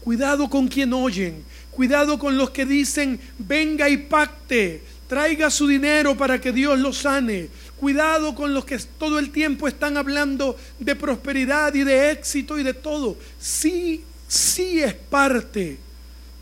Cuidado 0.00 0.50
con 0.50 0.68
quien 0.68 0.92
oyen. 0.92 1.44
Cuidado 1.70 2.18
con 2.18 2.36
los 2.36 2.50
que 2.50 2.66
dicen, 2.66 3.18
venga 3.38 3.88
y 3.88 3.96
pacte, 3.96 4.82
traiga 5.08 5.50
su 5.50 5.66
dinero 5.66 6.16
para 6.16 6.40
que 6.40 6.52
Dios 6.52 6.78
lo 6.78 6.92
sane. 6.92 7.48
Cuidado 7.78 8.34
con 8.34 8.52
los 8.52 8.64
que 8.64 8.78
todo 8.98 9.18
el 9.18 9.30
tiempo 9.30 9.68
están 9.68 9.96
hablando 9.96 10.56
de 10.78 10.96
prosperidad 10.96 11.72
y 11.74 11.84
de 11.84 12.10
éxito 12.10 12.58
y 12.58 12.62
de 12.62 12.74
todo. 12.74 13.16
Sí, 13.38 14.02
sí 14.28 14.82
es 14.82 14.94
parte 14.94 15.78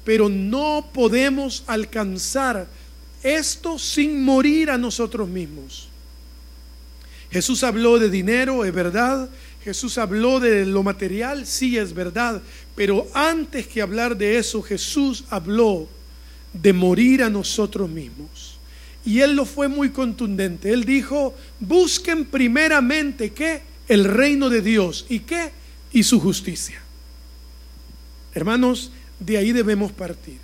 pero 0.05 0.29
no 0.29 0.89
podemos 0.93 1.63
alcanzar 1.67 2.67
esto 3.23 3.79
sin 3.79 4.25
morir 4.25 4.71
a 4.71 4.79
nosotros 4.79 5.29
mismos. 5.29 5.90
Jesús 7.31 7.63
habló 7.63 7.99
de 7.99 8.11
dinero, 8.11 8.65
es 8.65 8.73
verdad. 8.73 9.29
Jesús 9.63 9.99
habló 9.99 10.41
de 10.41 10.67
lo 10.67 10.83
material, 10.83 11.47
sí 11.47 11.77
es 11.77 11.95
verdad. 11.95 12.43
Pero 12.75 13.07
antes 13.15 13.67
que 13.67 13.83
hablar 13.83 14.17
de 14.17 14.39
eso, 14.39 14.63
Jesús 14.63 15.25
habló 15.31 15.89
de 16.53 16.73
morir 16.73 17.23
a 17.23 17.31
nosotros 17.31 17.89
mismos. 17.89 18.59
Y 19.05 19.21
él 19.21 19.35
lo 19.35 19.45
fue 19.45 19.69
muy 19.69 19.91
contundente. 19.91 20.73
Él 20.73 20.85
dijo, 20.85 21.35
busquen 21.59 22.25
primeramente 22.25 23.31
qué? 23.31 23.63
El 23.89 24.05
reino 24.05 24.51
de 24.51 24.61
Dios. 24.61 25.07
¿Y 25.09 25.21
qué? 25.21 25.51
Y 25.93 26.03
su 26.03 26.21
justicia. 26.21 26.81
Hermanos, 28.35 28.91
de 29.19 29.37
ahí 29.37 29.53
debemos 29.53 29.93
partir. 29.93 30.39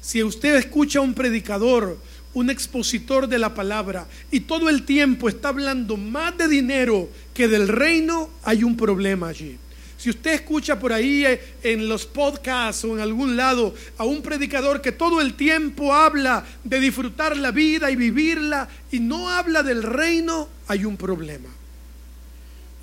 Si 0.00 0.22
usted 0.22 0.56
escucha 0.56 1.00
a 1.00 1.02
un 1.02 1.14
predicador, 1.14 1.98
un 2.34 2.50
expositor 2.50 3.26
de 3.26 3.38
la 3.38 3.54
palabra, 3.54 4.06
y 4.30 4.40
todo 4.40 4.68
el 4.68 4.84
tiempo 4.84 5.28
está 5.28 5.48
hablando 5.48 5.96
más 5.96 6.36
de 6.36 6.48
dinero 6.48 7.08
que 7.34 7.48
del 7.48 7.68
reino, 7.68 8.30
hay 8.42 8.64
un 8.64 8.76
problema 8.76 9.28
allí. 9.28 9.58
Si 9.98 10.10
usted 10.10 10.34
escucha 10.34 10.78
por 10.78 10.92
ahí 10.92 11.26
eh, 11.26 11.40
en 11.64 11.88
los 11.88 12.06
podcasts 12.06 12.84
o 12.84 12.94
en 12.94 13.00
algún 13.00 13.36
lado 13.36 13.74
a 13.96 14.04
un 14.04 14.22
predicador 14.22 14.80
que 14.80 14.92
todo 14.92 15.20
el 15.20 15.34
tiempo 15.34 15.92
habla 15.92 16.44
de 16.62 16.78
disfrutar 16.78 17.36
la 17.36 17.50
vida 17.50 17.90
y 17.90 17.96
vivirla 17.96 18.68
y 18.92 19.00
no 19.00 19.28
habla 19.28 19.64
del 19.64 19.82
reino, 19.82 20.48
hay 20.68 20.84
un 20.84 20.96
problema. 20.96 21.48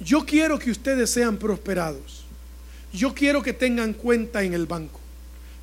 Yo 0.01 0.25
quiero 0.25 0.60
que 0.60 0.71
ustedes 0.71 1.10
sean 1.10 1.38
prosperados. 1.38 2.25
Yo 2.91 3.13
quiero 3.13 3.41
que 3.41 3.53
tengan 3.53 3.93
cuenta 3.93 4.43
en 4.43 4.53
el 4.53 4.65
banco. 4.65 4.99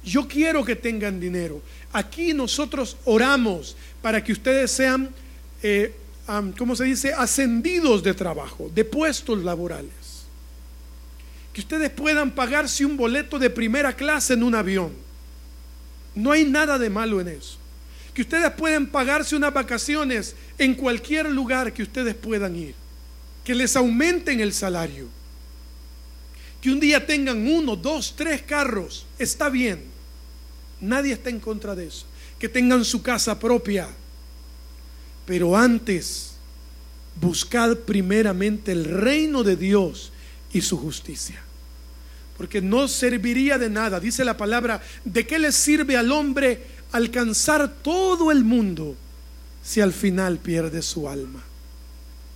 Yo 0.04 0.26
quiero 0.26 0.64
que 0.64 0.74
tengan 0.74 1.20
dinero. 1.20 1.60
Aquí 1.92 2.32
nosotros 2.32 2.96
oramos 3.04 3.76
para 4.00 4.22
que 4.22 4.32
ustedes 4.32 4.70
sean, 4.70 5.10
eh, 5.62 5.94
¿cómo 6.58 6.74
se 6.74 6.84
dice?, 6.84 7.12
ascendidos 7.12 8.02
de 8.02 8.14
trabajo, 8.14 8.70
de 8.74 8.84
puestos 8.84 9.42
laborales 9.42 10.02
que 11.52 11.60
ustedes 11.60 11.90
puedan 11.90 12.30
pagarse 12.30 12.84
un 12.84 12.96
boleto 12.96 13.38
de 13.38 13.50
primera 13.50 13.94
clase 13.94 14.34
en 14.34 14.42
un 14.42 14.54
avión. 14.54 14.92
No 16.14 16.32
hay 16.32 16.44
nada 16.44 16.78
de 16.78 16.88
malo 16.88 17.20
en 17.20 17.28
eso. 17.28 17.58
Que 18.14 18.22
ustedes 18.22 18.50
pueden 18.52 18.86
pagarse 18.86 19.36
unas 19.36 19.52
vacaciones 19.52 20.34
en 20.58 20.74
cualquier 20.74 21.30
lugar 21.30 21.72
que 21.72 21.82
ustedes 21.82 22.14
puedan 22.14 22.56
ir. 22.56 22.74
Que 23.44 23.54
les 23.54 23.76
aumenten 23.76 24.40
el 24.40 24.52
salario. 24.52 25.08
Que 26.60 26.70
un 26.70 26.80
día 26.80 27.06
tengan 27.06 27.46
uno, 27.46 27.76
dos, 27.76 28.14
tres 28.16 28.42
carros. 28.42 29.06
Está 29.18 29.48
bien. 29.48 29.91
Nadie 30.82 31.14
está 31.14 31.30
en 31.30 31.40
contra 31.40 31.74
de 31.74 31.86
eso. 31.86 32.04
Que 32.38 32.48
tengan 32.48 32.84
su 32.84 33.02
casa 33.02 33.38
propia. 33.38 33.88
Pero 35.24 35.56
antes, 35.56 36.32
buscad 37.20 37.76
primeramente 37.78 38.72
el 38.72 38.84
reino 38.84 39.42
de 39.44 39.56
Dios 39.56 40.12
y 40.52 40.60
su 40.60 40.76
justicia. 40.76 41.40
Porque 42.36 42.60
no 42.60 42.88
serviría 42.88 43.58
de 43.58 43.70
nada, 43.70 44.00
dice 44.00 44.24
la 44.24 44.36
palabra, 44.36 44.82
¿de 45.04 45.26
qué 45.26 45.38
le 45.38 45.52
sirve 45.52 45.96
al 45.96 46.10
hombre 46.10 46.66
alcanzar 46.90 47.72
todo 47.82 48.30
el 48.32 48.42
mundo 48.42 48.96
si 49.62 49.80
al 49.80 49.92
final 49.92 50.38
pierde 50.38 50.82
su 50.82 51.08
alma? 51.08 51.42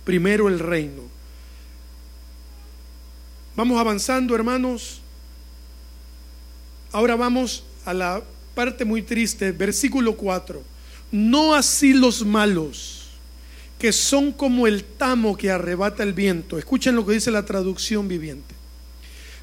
Primero 0.05 0.47
el 0.47 0.59
reino. 0.59 1.03
Vamos 3.57 3.79
avanzando, 3.79 4.35
hermanos. 4.35 5.01
Ahora 6.93 7.15
vamos 7.15 7.63
a 7.85 7.93
la 7.93 8.23
parte 8.57 8.85
muy 8.85 9.03
triste, 9.03 9.51
versículo 9.51 10.17
4. 10.17 10.63
No 11.11 11.53
así 11.53 11.93
los 11.93 12.25
malos 12.25 13.03
que 13.77 13.91
son 13.91 14.31
como 14.31 14.65
el 14.65 14.83
tamo 14.83 15.37
que 15.37 15.51
arrebata 15.51 16.01
el 16.01 16.13
viento. 16.13 16.57
Escuchen 16.57 16.95
lo 16.95 17.05
que 17.05 17.13
dice 17.13 17.29
la 17.29 17.45
traducción 17.45 18.07
viviente. 18.07 18.55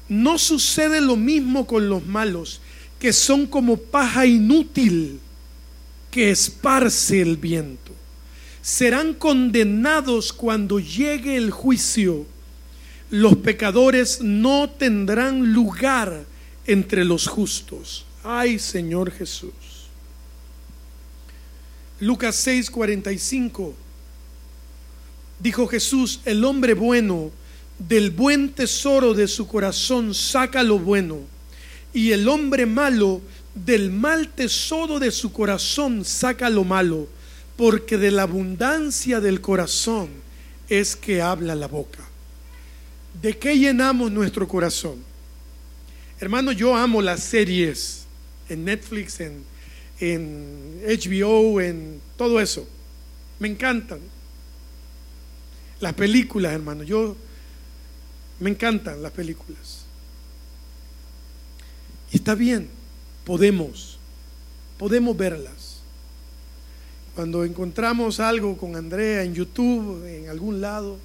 No 0.09 0.37
sucede 0.37 0.99
lo 0.99 1.15
mismo 1.15 1.65
con 1.65 1.87
los 1.87 2.05
malos, 2.05 2.59
que 2.99 3.13
son 3.13 3.47
como 3.47 3.77
paja 3.77 4.25
inútil 4.25 5.21
que 6.11 6.31
esparce 6.31 7.21
el 7.21 7.37
viento. 7.37 7.93
Serán 8.61 9.13
condenados 9.13 10.33
cuando 10.33 10.79
llegue 10.79 11.37
el 11.37 11.51
juicio. 11.51 12.25
Los 13.09 13.37
pecadores 13.37 14.19
no 14.21 14.69
tendrán 14.69 15.53
lugar 15.53 16.25
entre 16.67 17.05
los 17.05 17.27
justos. 17.27 18.04
Ay, 18.27 18.57
Señor 18.57 19.11
Jesús. 19.11 19.53
Lucas 21.99 22.35
6:45 22.47 23.75
Dijo 25.39 25.67
Jesús, 25.67 26.21
el 26.25 26.43
hombre 26.43 26.73
bueno 26.73 27.29
del 27.77 28.09
buen 28.09 28.49
tesoro 28.49 29.13
de 29.13 29.27
su 29.27 29.47
corazón 29.47 30.15
saca 30.15 30.63
lo 30.63 30.79
bueno, 30.79 31.19
y 31.93 32.13
el 32.13 32.27
hombre 32.27 32.65
malo 32.65 33.21
del 33.53 33.91
mal 33.91 34.29
tesoro 34.29 34.97
de 34.97 35.11
su 35.11 35.31
corazón 35.31 36.03
saca 36.03 36.49
lo 36.49 36.63
malo, 36.63 37.07
porque 37.55 37.99
de 37.99 38.09
la 38.09 38.23
abundancia 38.23 39.19
del 39.21 39.39
corazón 39.39 40.09
es 40.67 40.95
que 40.95 41.21
habla 41.21 41.53
la 41.53 41.67
boca. 41.67 42.03
¿De 43.21 43.37
qué 43.37 43.55
llenamos 43.55 44.11
nuestro 44.11 44.47
corazón? 44.47 45.03
Hermano, 46.19 46.53
yo 46.53 46.75
amo 46.75 47.03
las 47.03 47.23
series 47.23 48.04
en 48.49 48.65
Netflix, 48.65 49.19
en, 49.19 49.43
HBO, 49.99 51.61
en 51.61 52.01
todo 52.17 52.39
eso. 52.39 52.67
Me 53.39 53.47
encantan. 53.47 53.99
Las 55.79 55.93
películas, 55.93 56.53
hermano, 56.53 56.83
yo 56.83 57.15
me 58.39 58.49
encantan 58.49 59.01
las 59.01 59.11
películas. 59.11 59.85
Y 62.11 62.17
está 62.17 62.35
bien, 62.35 62.69
podemos, 63.25 63.97
podemos 64.77 65.17
verlas. 65.17 65.79
Cuando 67.13 67.43
encontramos 67.43 68.19
algo 68.19 68.57
con 68.57 68.75
Andrea 68.75 69.23
en 69.23 69.33
YouTube, 69.33 70.05
en 70.05 70.29
algún 70.29 70.59
lado, 70.59 70.97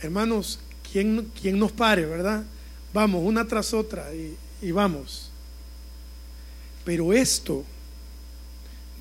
hermanos, 0.00 0.58
¿quién, 0.90 1.30
quién 1.40 1.58
nos 1.58 1.72
pare, 1.72 2.06
verdad? 2.06 2.44
Vamos, 2.94 3.22
una 3.24 3.46
tras 3.46 3.74
otra 3.74 4.08
y 4.14 4.70
vamos. 4.70 5.27
Pero 6.88 7.12
esto 7.12 7.66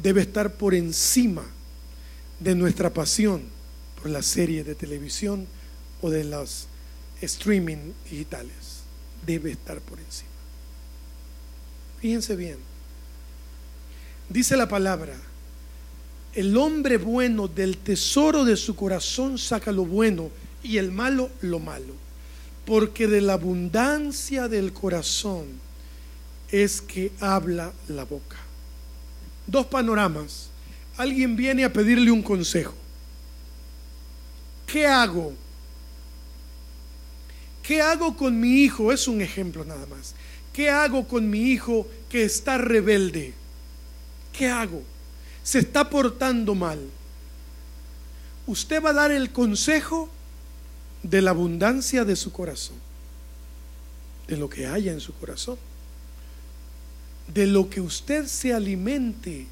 debe 0.03 0.19
estar 0.19 0.55
por 0.55 0.75
encima 0.75 1.45
de 2.37 2.53
nuestra 2.53 2.93
pasión 2.93 3.43
por 3.95 4.11
las 4.11 4.25
series 4.25 4.65
de 4.65 4.75
televisión 4.75 5.47
o 6.01 6.09
de 6.09 6.25
los 6.25 6.67
streaming 7.21 7.93
digitales. 8.11 8.81
Debe 9.25 9.51
estar 9.51 9.79
por 9.79 9.99
encima. 9.99 10.29
Fíjense 12.01 12.35
bien. 12.35 12.57
Dice 14.27 14.57
la 14.57 14.67
palabra, 14.67 15.15
el 16.33 16.57
hombre 16.57 16.97
bueno 16.97 17.47
del 17.47 17.77
tesoro 17.77 18.43
de 18.43 18.57
su 18.57 18.75
corazón 18.75 19.37
saca 19.37 19.71
lo 19.71 19.85
bueno 19.85 20.29
y 20.61 20.77
el 20.77 20.91
malo 20.91 21.29
lo 21.39 21.59
malo. 21.59 21.93
Porque 22.65 23.07
de 23.07 23.21
la 23.21 23.35
abundancia 23.35 24.49
del 24.49 24.73
corazón 24.73 25.65
es 26.51 26.81
que 26.81 27.11
habla 27.19 27.73
la 27.87 28.03
boca. 28.05 28.37
Dos 29.45 29.65
panoramas. 29.65 30.49
Alguien 30.97 31.35
viene 31.35 31.63
a 31.63 31.71
pedirle 31.71 32.11
un 32.11 32.23
consejo. 32.23 32.73
¿qué 34.67 34.85
hago? 34.85 35.33
¿Qué 37.63 37.81
hago 37.81 38.15
con 38.15 38.39
mi 38.39 38.61
hijo? 38.61 38.91
Es 38.91 39.07
un 39.07 39.21
ejemplo 39.21 39.65
nada 39.65 39.85
más. 39.87 40.13
¿Qué 40.53 40.69
hago 40.69 41.07
con 41.07 41.29
mi 41.29 41.39
hijo 41.51 41.87
que 42.09 42.23
está 42.23 42.57
rebelde? 42.57 43.33
¿Qué 44.31 44.47
hago? 44.47 44.83
Se 45.43 45.59
está 45.59 45.89
portando 45.89 46.53
mal. 46.53 46.79
Usted 48.45 48.83
va 48.83 48.91
a 48.91 48.93
dar 48.93 49.11
el 49.11 49.31
consejo 49.31 50.09
de 51.03 51.21
la 51.21 51.31
abundancia 51.31 52.05
de 52.05 52.15
su 52.15 52.31
corazón, 52.31 52.77
de 54.27 54.37
lo 54.37 54.49
que 54.49 54.67
haya 54.67 54.91
en 54.91 54.99
su 54.99 55.13
corazón, 55.13 55.57
de 57.33 57.45
lo 57.47 57.69
que 57.69 57.81
usted 57.81 58.25
se 58.27 58.53
alimente, 58.53 59.47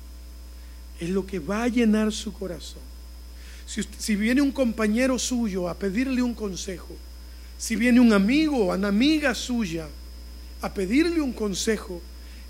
es 0.99 1.09
lo 1.09 1.25
que 1.25 1.39
va 1.39 1.63
a 1.63 1.67
llenar 1.67 2.11
su 2.11 2.31
corazón. 2.33 2.81
Si, 3.65 4.15
viene 4.15 4.41
un 4.41 4.51
compañero 4.51 5.17
suyo 5.17 5.67
a 5.67 5.73
pedirle 5.73 6.21
un 6.21 6.33
consejo, 6.35 6.95
si 7.57 7.75
viene 7.75 7.99
un 7.99 8.13
amigo 8.13 8.57
o 8.57 8.75
una 8.75 8.89
amiga 8.89 9.33
suya 9.33 9.87
a 10.61 10.73
pedirle 10.73 11.19
un 11.19 11.33
consejo, 11.33 12.01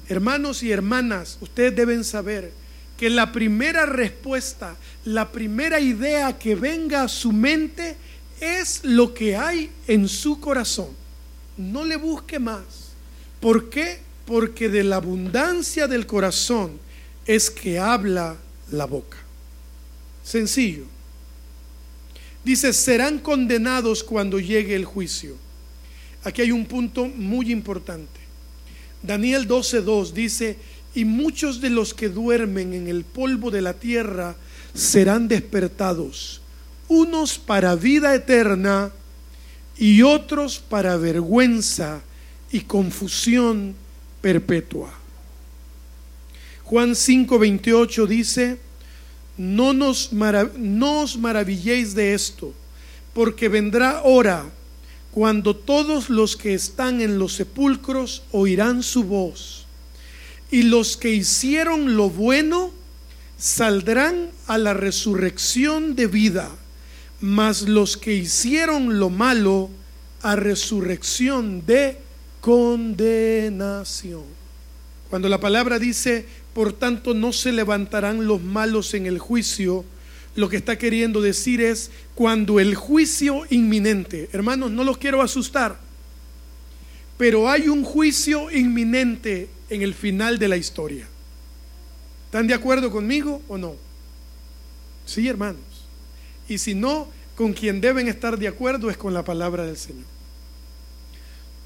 hermanos 0.09 0.61
y 0.61 0.71
hermanas, 0.71 1.37
ustedes 1.41 1.75
deben 1.75 2.03
saber 2.03 2.51
que 2.97 3.09
la 3.09 3.31
primera 3.31 3.85
respuesta, 3.85 4.75
la 5.05 5.31
primera 5.31 5.79
idea 5.79 6.37
que 6.37 6.55
venga 6.55 7.03
a 7.03 7.07
su 7.07 7.31
mente 7.31 7.95
es 8.39 8.81
lo 8.83 9.13
que 9.13 9.35
hay 9.35 9.71
en 9.87 10.07
su 10.07 10.39
corazón. 10.39 10.89
No 11.57 11.85
le 11.85 11.95
busque 11.95 12.39
más. 12.39 12.63
¿Por 13.39 13.69
qué? 13.69 14.04
Porque 14.25 14.69
de 14.69 14.83
la 14.83 14.97
abundancia 14.97 15.87
del 15.87 16.05
corazón 16.05 16.79
es 17.25 17.49
que 17.49 17.79
habla 17.79 18.35
la 18.71 18.85
boca. 18.85 19.17
Sencillo. 20.23 20.85
Dice, 22.43 22.73
serán 22.73 23.19
condenados 23.19 24.03
cuando 24.03 24.39
llegue 24.39 24.75
el 24.75 24.85
juicio. 24.85 25.35
Aquí 26.23 26.41
hay 26.41 26.51
un 26.51 26.65
punto 26.65 27.05
muy 27.05 27.51
importante. 27.51 28.19
Daniel 29.01 29.47
12.2 29.47 30.11
dice, 30.11 30.57
y 30.95 31.05
muchos 31.05 31.61
de 31.61 31.69
los 31.69 31.93
que 31.93 32.09
duermen 32.09 32.73
en 32.73 32.87
el 32.87 33.03
polvo 33.03 33.51
de 33.51 33.61
la 33.61 33.73
tierra 33.73 34.35
serán 34.73 35.27
despertados, 35.27 36.41
unos 36.87 37.37
para 37.37 37.75
vida 37.75 38.15
eterna 38.15 38.91
y 39.77 40.01
otros 40.01 40.59
para 40.59 40.97
vergüenza 40.97 42.01
y 42.51 42.61
confusión 42.61 43.75
perpetua. 44.25 44.89
Juan 46.63 46.95
5:28 46.95 48.07
dice, 48.07 48.57
no, 49.37 49.71
nos 49.71 50.11
no 50.11 51.01
os 51.01 51.15
maravilléis 51.15 51.93
de 51.93 52.15
esto, 52.15 52.51
porque 53.13 53.49
vendrá 53.49 54.01
hora 54.01 54.49
cuando 55.11 55.55
todos 55.55 56.09
los 56.09 56.35
que 56.35 56.55
están 56.55 57.01
en 57.01 57.19
los 57.19 57.33
sepulcros 57.33 58.23
oirán 58.31 58.81
su 58.81 59.03
voz, 59.03 59.67
y 60.49 60.63
los 60.63 60.97
que 60.97 61.11
hicieron 61.13 61.95
lo 61.95 62.09
bueno 62.09 62.71
saldrán 63.37 64.31
a 64.47 64.57
la 64.57 64.73
resurrección 64.73 65.95
de 65.95 66.07
vida, 66.07 66.49
mas 67.21 67.61
los 67.69 67.95
que 67.95 68.15
hicieron 68.15 68.97
lo 68.97 69.11
malo 69.11 69.69
a 70.23 70.35
resurrección 70.35 71.63
de 71.67 72.04
condenación. 72.45 74.21
Cuando 75.09 75.29
la 75.29 75.39
palabra 75.39 75.79
dice, 75.79 76.27
por 76.53 76.73
tanto 76.73 77.15
no 77.15 77.33
se 77.33 77.51
levantarán 77.51 78.27
los 78.27 78.39
malos 78.39 78.93
en 78.93 79.07
el 79.07 79.17
juicio, 79.17 79.83
lo 80.35 80.47
que 80.47 80.57
está 80.57 80.77
queriendo 80.77 81.21
decir 81.21 81.59
es 81.59 81.89
cuando 82.13 82.59
el 82.59 82.75
juicio 82.75 83.47
inminente, 83.49 84.29
hermanos, 84.31 84.69
no 84.69 84.83
los 84.83 84.99
quiero 84.99 85.23
asustar, 85.23 85.79
pero 87.17 87.49
hay 87.49 87.67
un 87.67 87.83
juicio 87.83 88.51
inminente 88.51 89.49
en 89.71 89.81
el 89.81 89.95
final 89.95 90.37
de 90.37 90.47
la 90.47 90.57
historia. 90.57 91.07
¿Están 92.27 92.45
de 92.45 92.53
acuerdo 92.53 92.91
conmigo 92.91 93.41
o 93.47 93.57
no? 93.57 93.75
Sí, 95.07 95.27
hermanos. 95.27 95.63
Y 96.47 96.59
si 96.59 96.75
no, 96.75 97.07
con 97.35 97.53
quien 97.53 97.81
deben 97.81 98.07
estar 98.07 98.37
de 98.37 98.47
acuerdo 98.47 98.91
es 98.91 98.97
con 98.97 99.15
la 99.15 99.25
palabra 99.25 99.65
del 99.65 99.77
Señor. 99.77 100.14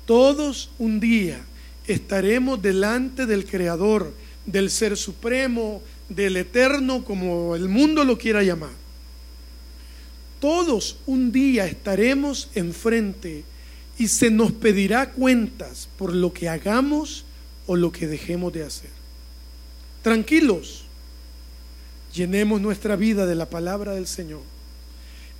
Todos 0.10 0.72
un 0.80 1.00
día 1.00 1.40
estaremos 1.86 2.60
delante 2.60 3.28
del 3.28 3.46
Creador, 3.46 4.12
del 4.44 4.72
Ser 4.72 4.98
Supremo, 4.98 5.84
del 6.10 6.36
Eterno, 6.38 7.06
como 7.06 7.56
el 7.56 7.70
mundo 7.70 8.04
lo 8.04 8.18
quiera 8.18 8.42
llamar. 8.42 8.72
Todos 10.42 10.98
un 11.06 11.32
día 11.32 11.68
estaremos 11.68 12.50
enfrente 12.56 13.44
y 14.00 14.08
se 14.08 14.32
nos 14.32 14.52
pedirá 14.52 15.12
cuentas 15.12 15.88
por 15.96 16.16
lo 16.16 16.34
que 16.34 16.50
hagamos 16.50 17.24
o 17.68 17.76
lo 17.76 17.92
que 17.92 18.08
dejemos 18.08 18.52
de 18.52 18.64
hacer. 18.64 18.90
Tranquilos, 20.02 20.86
llenemos 22.16 22.60
nuestra 22.60 22.96
vida 22.96 23.28
de 23.28 23.36
la 23.36 23.48
palabra 23.48 23.94
del 23.94 24.08
Señor 24.08 24.42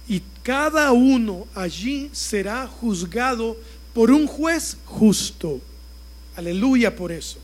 y 0.08 0.22
cada 0.44 0.92
uno 0.92 1.48
allí 1.56 2.10
será 2.14 2.68
juzgado 2.68 3.58
por 3.94 4.12
un 4.12 4.28
juez 4.28 4.78
justo. 4.86 5.62
Aleluya 6.36 6.96
por 6.96 7.12
eso. 7.12 7.38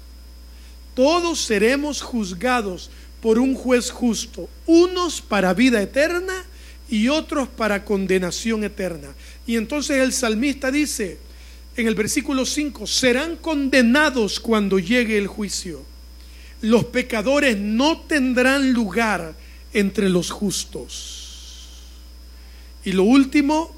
Todos 0.93 1.41
seremos 1.41 2.01
juzgados 2.01 2.89
por 3.21 3.39
un 3.39 3.55
juez 3.55 3.91
justo, 3.91 4.49
unos 4.65 5.21
para 5.21 5.53
vida 5.53 5.81
eterna 5.81 6.45
y 6.89 7.07
otros 7.09 7.49
para 7.49 7.83
condenación 7.83 8.63
eterna. 8.63 9.09
Y 9.47 9.57
entonces 9.57 9.97
el 9.97 10.13
salmista 10.13 10.71
dice 10.71 11.17
en 11.75 11.87
el 11.87 11.95
versículo 11.95 12.45
5, 12.45 12.87
serán 12.87 13.35
condenados 13.35 14.39
cuando 14.39 14.79
llegue 14.79 15.17
el 15.17 15.27
juicio. 15.27 15.83
Los 16.61 16.85
pecadores 16.85 17.57
no 17.57 18.01
tendrán 18.01 18.71
lugar 18.71 19.35
entre 19.73 20.07
los 20.07 20.31
justos. 20.31 21.25
Y 22.85 22.93
lo 22.93 23.03
último, 23.03 23.75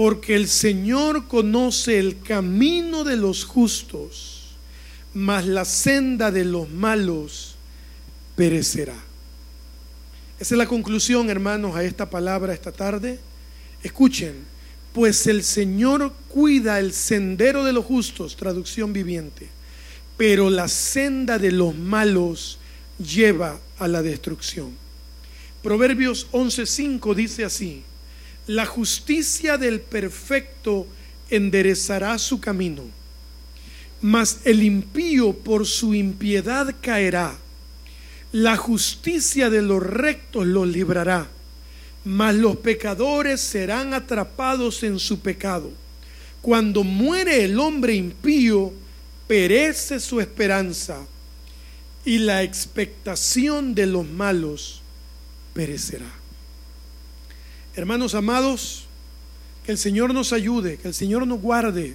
porque 0.00 0.34
el 0.34 0.48
Señor 0.48 1.28
conoce 1.28 1.98
el 1.98 2.22
camino 2.22 3.04
de 3.04 3.18
los 3.18 3.44
justos, 3.44 4.46
mas 5.12 5.44
la 5.46 5.66
senda 5.66 6.30
de 6.30 6.46
los 6.46 6.70
malos 6.70 7.54
perecerá. 8.34 8.96
Esa 10.38 10.54
es 10.54 10.58
la 10.58 10.66
conclusión, 10.66 11.28
hermanos, 11.28 11.76
a 11.76 11.84
esta 11.84 12.08
palabra 12.08 12.54
esta 12.54 12.72
tarde. 12.72 13.20
Escuchen, 13.82 14.36
pues 14.94 15.26
el 15.26 15.44
Señor 15.44 16.14
cuida 16.30 16.78
el 16.78 16.94
sendero 16.94 17.62
de 17.62 17.74
los 17.74 17.84
justos, 17.84 18.36
traducción 18.36 18.94
viviente, 18.94 19.48
pero 20.16 20.48
la 20.48 20.68
senda 20.68 21.38
de 21.38 21.52
los 21.52 21.74
malos 21.74 22.58
lleva 22.98 23.60
a 23.78 23.86
la 23.86 24.00
destrucción. 24.00 24.70
Proverbios 25.62 26.26
11:5 26.32 27.14
dice 27.14 27.44
así: 27.44 27.82
la 28.50 28.66
justicia 28.66 29.58
del 29.58 29.80
perfecto 29.80 30.84
enderezará 31.30 32.18
su 32.18 32.40
camino, 32.40 32.82
mas 34.02 34.40
el 34.44 34.64
impío 34.64 35.34
por 35.34 35.68
su 35.68 35.94
impiedad 35.94 36.74
caerá. 36.80 37.38
La 38.32 38.56
justicia 38.56 39.50
de 39.50 39.62
los 39.62 39.80
rectos 39.80 40.48
los 40.48 40.66
librará, 40.66 41.28
mas 42.04 42.34
los 42.34 42.56
pecadores 42.56 43.40
serán 43.40 43.94
atrapados 43.94 44.82
en 44.82 44.98
su 44.98 45.20
pecado. 45.20 45.70
Cuando 46.42 46.82
muere 46.82 47.44
el 47.44 47.60
hombre 47.60 47.94
impío, 47.94 48.72
perece 49.28 50.00
su 50.00 50.18
esperanza 50.18 51.06
y 52.04 52.18
la 52.18 52.42
expectación 52.42 53.76
de 53.76 53.86
los 53.86 54.04
malos 54.08 54.82
perecerá. 55.54 56.19
Hermanos 57.76 58.14
amados, 58.14 58.84
que 59.64 59.72
el 59.72 59.78
Señor 59.78 60.12
nos 60.12 60.32
ayude, 60.32 60.76
que 60.78 60.88
el 60.88 60.94
Señor 60.94 61.26
nos 61.26 61.40
guarde, 61.40 61.94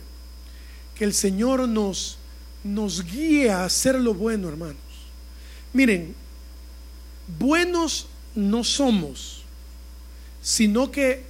que 0.95 1.03
el 1.03 1.13
Señor 1.13 1.67
nos, 1.67 2.17
nos 2.63 3.03
guíe 3.03 3.49
a 3.49 3.65
hacer 3.65 3.95
lo 3.95 4.13
bueno, 4.13 4.47
hermanos. 4.47 4.77
Miren, 5.73 6.15
buenos 7.39 8.07
no 8.33 8.63
somos, 8.63 9.43
sino 10.41 10.91
que 10.91 11.23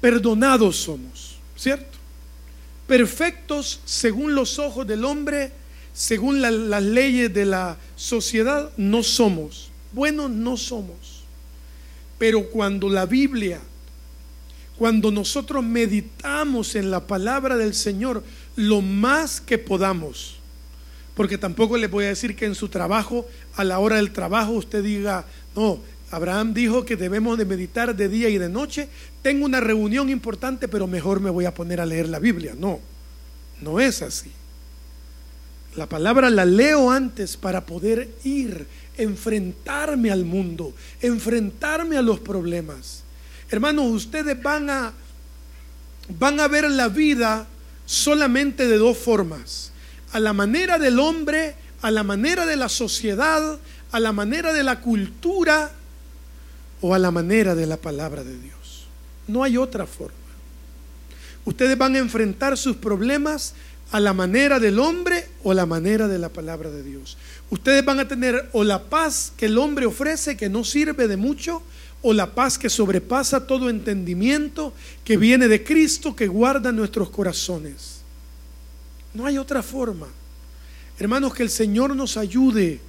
perdonados 0.00 0.76
somos, 0.76 1.36
¿cierto? 1.56 1.98
Perfectos 2.86 3.80
según 3.84 4.34
los 4.34 4.58
ojos 4.58 4.86
del 4.86 5.04
hombre, 5.04 5.52
según 5.92 6.40
las 6.40 6.82
leyes 6.82 7.34
de 7.34 7.44
la 7.44 7.76
sociedad, 7.96 8.70
no 8.76 9.02
somos. 9.02 9.70
Buenos 9.92 10.30
no 10.30 10.56
somos. 10.56 11.17
Pero 12.18 12.50
cuando 12.50 12.88
la 12.88 13.06
Biblia, 13.06 13.60
cuando 14.76 15.10
nosotros 15.10 15.64
meditamos 15.64 16.74
en 16.74 16.90
la 16.90 17.06
palabra 17.06 17.56
del 17.56 17.74
Señor 17.74 18.22
lo 18.56 18.80
más 18.80 19.40
que 19.40 19.58
podamos, 19.58 20.36
porque 21.14 21.38
tampoco 21.38 21.76
le 21.76 21.88
voy 21.88 22.04
a 22.04 22.08
decir 22.08 22.36
que 22.36 22.46
en 22.46 22.54
su 22.54 22.68
trabajo, 22.68 23.26
a 23.56 23.64
la 23.64 23.80
hora 23.80 23.96
del 23.96 24.12
trabajo, 24.12 24.52
usted 24.52 24.84
diga, 24.84 25.24
no, 25.56 25.80
Abraham 26.10 26.54
dijo 26.54 26.84
que 26.84 26.96
debemos 26.96 27.36
de 27.36 27.44
meditar 27.44 27.94
de 27.94 28.08
día 28.08 28.28
y 28.28 28.38
de 28.38 28.48
noche. 28.48 28.88
Tengo 29.22 29.44
una 29.44 29.60
reunión 29.60 30.08
importante, 30.08 30.68
pero 30.68 30.86
mejor 30.86 31.20
me 31.20 31.30
voy 31.30 31.44
a 31.44 31.54
poner 31.54 31.80
a 31.80 31.86
leer 31.86 32.08
la 32.08 32.18
Biblia. 32.18 32.54
No, 32.56 32.80
no 33.60 33.80
es 33.80 34.00
así. 34.02 34.30
La 35.76 35.86
palabra 35.86 36.30
la 36.30 36.44
leo 36.44 36.90
antes 36.90 37.36
para 37.36 37.66
poder 37.66 38.08
ir 38.24 38.66
enfrentarme 38.98 40.10
al 40.10 40.24
mundo, 40.24 40.74
enfrentarme 41.00 41.96
a 41.96 42.02
los 42.02 42.20
problemas. 42.20 43.02
Hermanos, 43.50 43.86
ustedes 43.86 44.40
van 44.42 44.68
a 44.68 44.92
van 46.18 46.40
a 46.40 46.48
ver 46.48 46.70
la 46.70 46.88
vida 46.88 47.46
solamente 47.86 48.66
de 48.66 48.78
dos 48.78 48.96
formas, 48.96 49.72
a 50.12 50.20
la 50.20 50.32
manera 50.32 50.78
del 50.78 50.98
hombre, 50.98 51.54
a 51.82 51.90
la 51.90 52.02
manera 52.02 52.46
de 52.46 52.56
la 52.56 52.68
sociedad, 52.68 53.58
a 53.92 54.00
la 54.00 54.12
manera 54.12 54.52
de 54.52 54.62
la 54.62 54.80
cultura 54.80 55.70
o 56.80 56.94
a 56.94 56.98
la 56.98 57.10
manera 57.10 57.54
de 57.54 57.66
la 57.66 57.76
palabra 57.76 58.24
de 58.24 58.38
Dios. 58.38 58.86
No 59.26 59.42
hay 59.42 59.56
otra 59.56 59.86
forma. 59.86 60.16
Ustedes 61.44 61.78
van 61.78 61.94
a 61.94 61.98
enfrentar 61.98 62.58
sus 62.58 62.76
problemas 62.76 63.54
a 63.90 64.00
la 64.00 64.12
manera 64.12 64.60
del 64.60 64.78
hombre 64.78 65.26
o 65.42 65.54
la 65.54 65.66
manera 65.66 66.08
de 66.08 66.18
la 66.18 66.28
palabra 66.28 66.70
de 66.70 66.82
Dios. 66.82 67.16
Ustedes 67.50 67.84
van 67.84 68.00
a 68.00 68.08
tener 68.08 68.48
o 68.52 68.64
la 68.64 68.84
paz 68.84 69.32
que 69.36 69.46
el 69.46 69.56
hombre 69.56 69.86
ofrece, 69.86 70.36
que 70.36 70.48
no 70.48 70.64
sirve 70.64 71.08
de 71.08 71.16
mucho, 71.16 71.62
o 72.02 72.12
la 72.12 72.34
paz 72.34 72.58
que 72.58 72.70
sobrepasa 72.70 73.46
todo 73.46 73.70
entendimiento, 73.70 74.72
que 75.04 75.16
viene 75.16 75.48
de 75.48 75.64
Cristo, 75.64 76.14
que 76.14 76.28
guarda 76.28 76.70
nuestros 76.70 77.10
corazones. 77.10 77.98
No 79.14 79.26
hay 79.26 79.38
otra 79.38 79.62
forma. 79.62 80.06
Hermanos, 80.98 81.34
que 81.34 81.42
el 81.42 81.50
Señor 81.50 81.96
nos 81.96 82.16
ayude, 82.16 82.80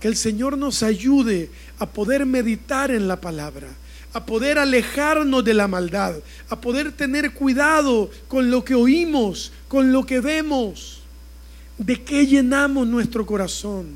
que 0.00 0.08
el 0.08 0.16
Señor 0.16 0.56
nos 0.56 0.82
ayude 0.82 1.50
a 1.78 1.86
poder 1.86 2.24
meditar 2.24 2.90
en 2.90 3.08
la 3.08 3.20
palabra, 3.20 3.68
a 4.12 4.24
poder 4.24 4.58
alejarnos 4.58 5.44
de 5.44 5.54
la 5.54 5.66
maldad, 5.66 6.14
a 6.48 6.60
poder 6.60 6.92
tener 6.92 7.32
cuidado 7.32 8.10
con 8.28 8.50
lo 8.50 8.64
que 8.64 8.74
oímos, 8.74 9.52
con 9.74 9.90
lo 9.90 10.06
que 10.06 10.20
vemos, 10.20 11.00
de 11.78 12.04
qué 12.04 12.28
llenamos 12.28 12.86
nuestro 12.86 13.26
corazón, 13.26 13.88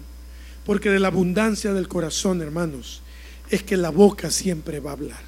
porque 0.66 0.90
de 0.90 0.98
la 0.98 1.06
abundancia 1.06 1.72
del 1.72 1.86
corazón, 1.86 2.42
hermanos, 2.42 3.00
es 3.48 3.62
que 3.62 3.76
la 3.76 3.90
boca 3.90 4.28
siempre 4.32 4.80
va 4.80 4.90
a 4.90 4.94
hablar. 4.94 5.20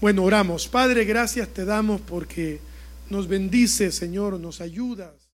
Bueno, 0.00 0.24
oramos. 0.24 0.66
Padre, 0.66 1.04
gracias 1.04 1.46
te 1.50 1.64
damos 1.64 2.00
porque 2.00 2.58
nos 3.10 3.28
bendice, 3.28 3.92
Señor, 3.92 4.40
nos 4.40 4.60
ayudas. 4.60 5.12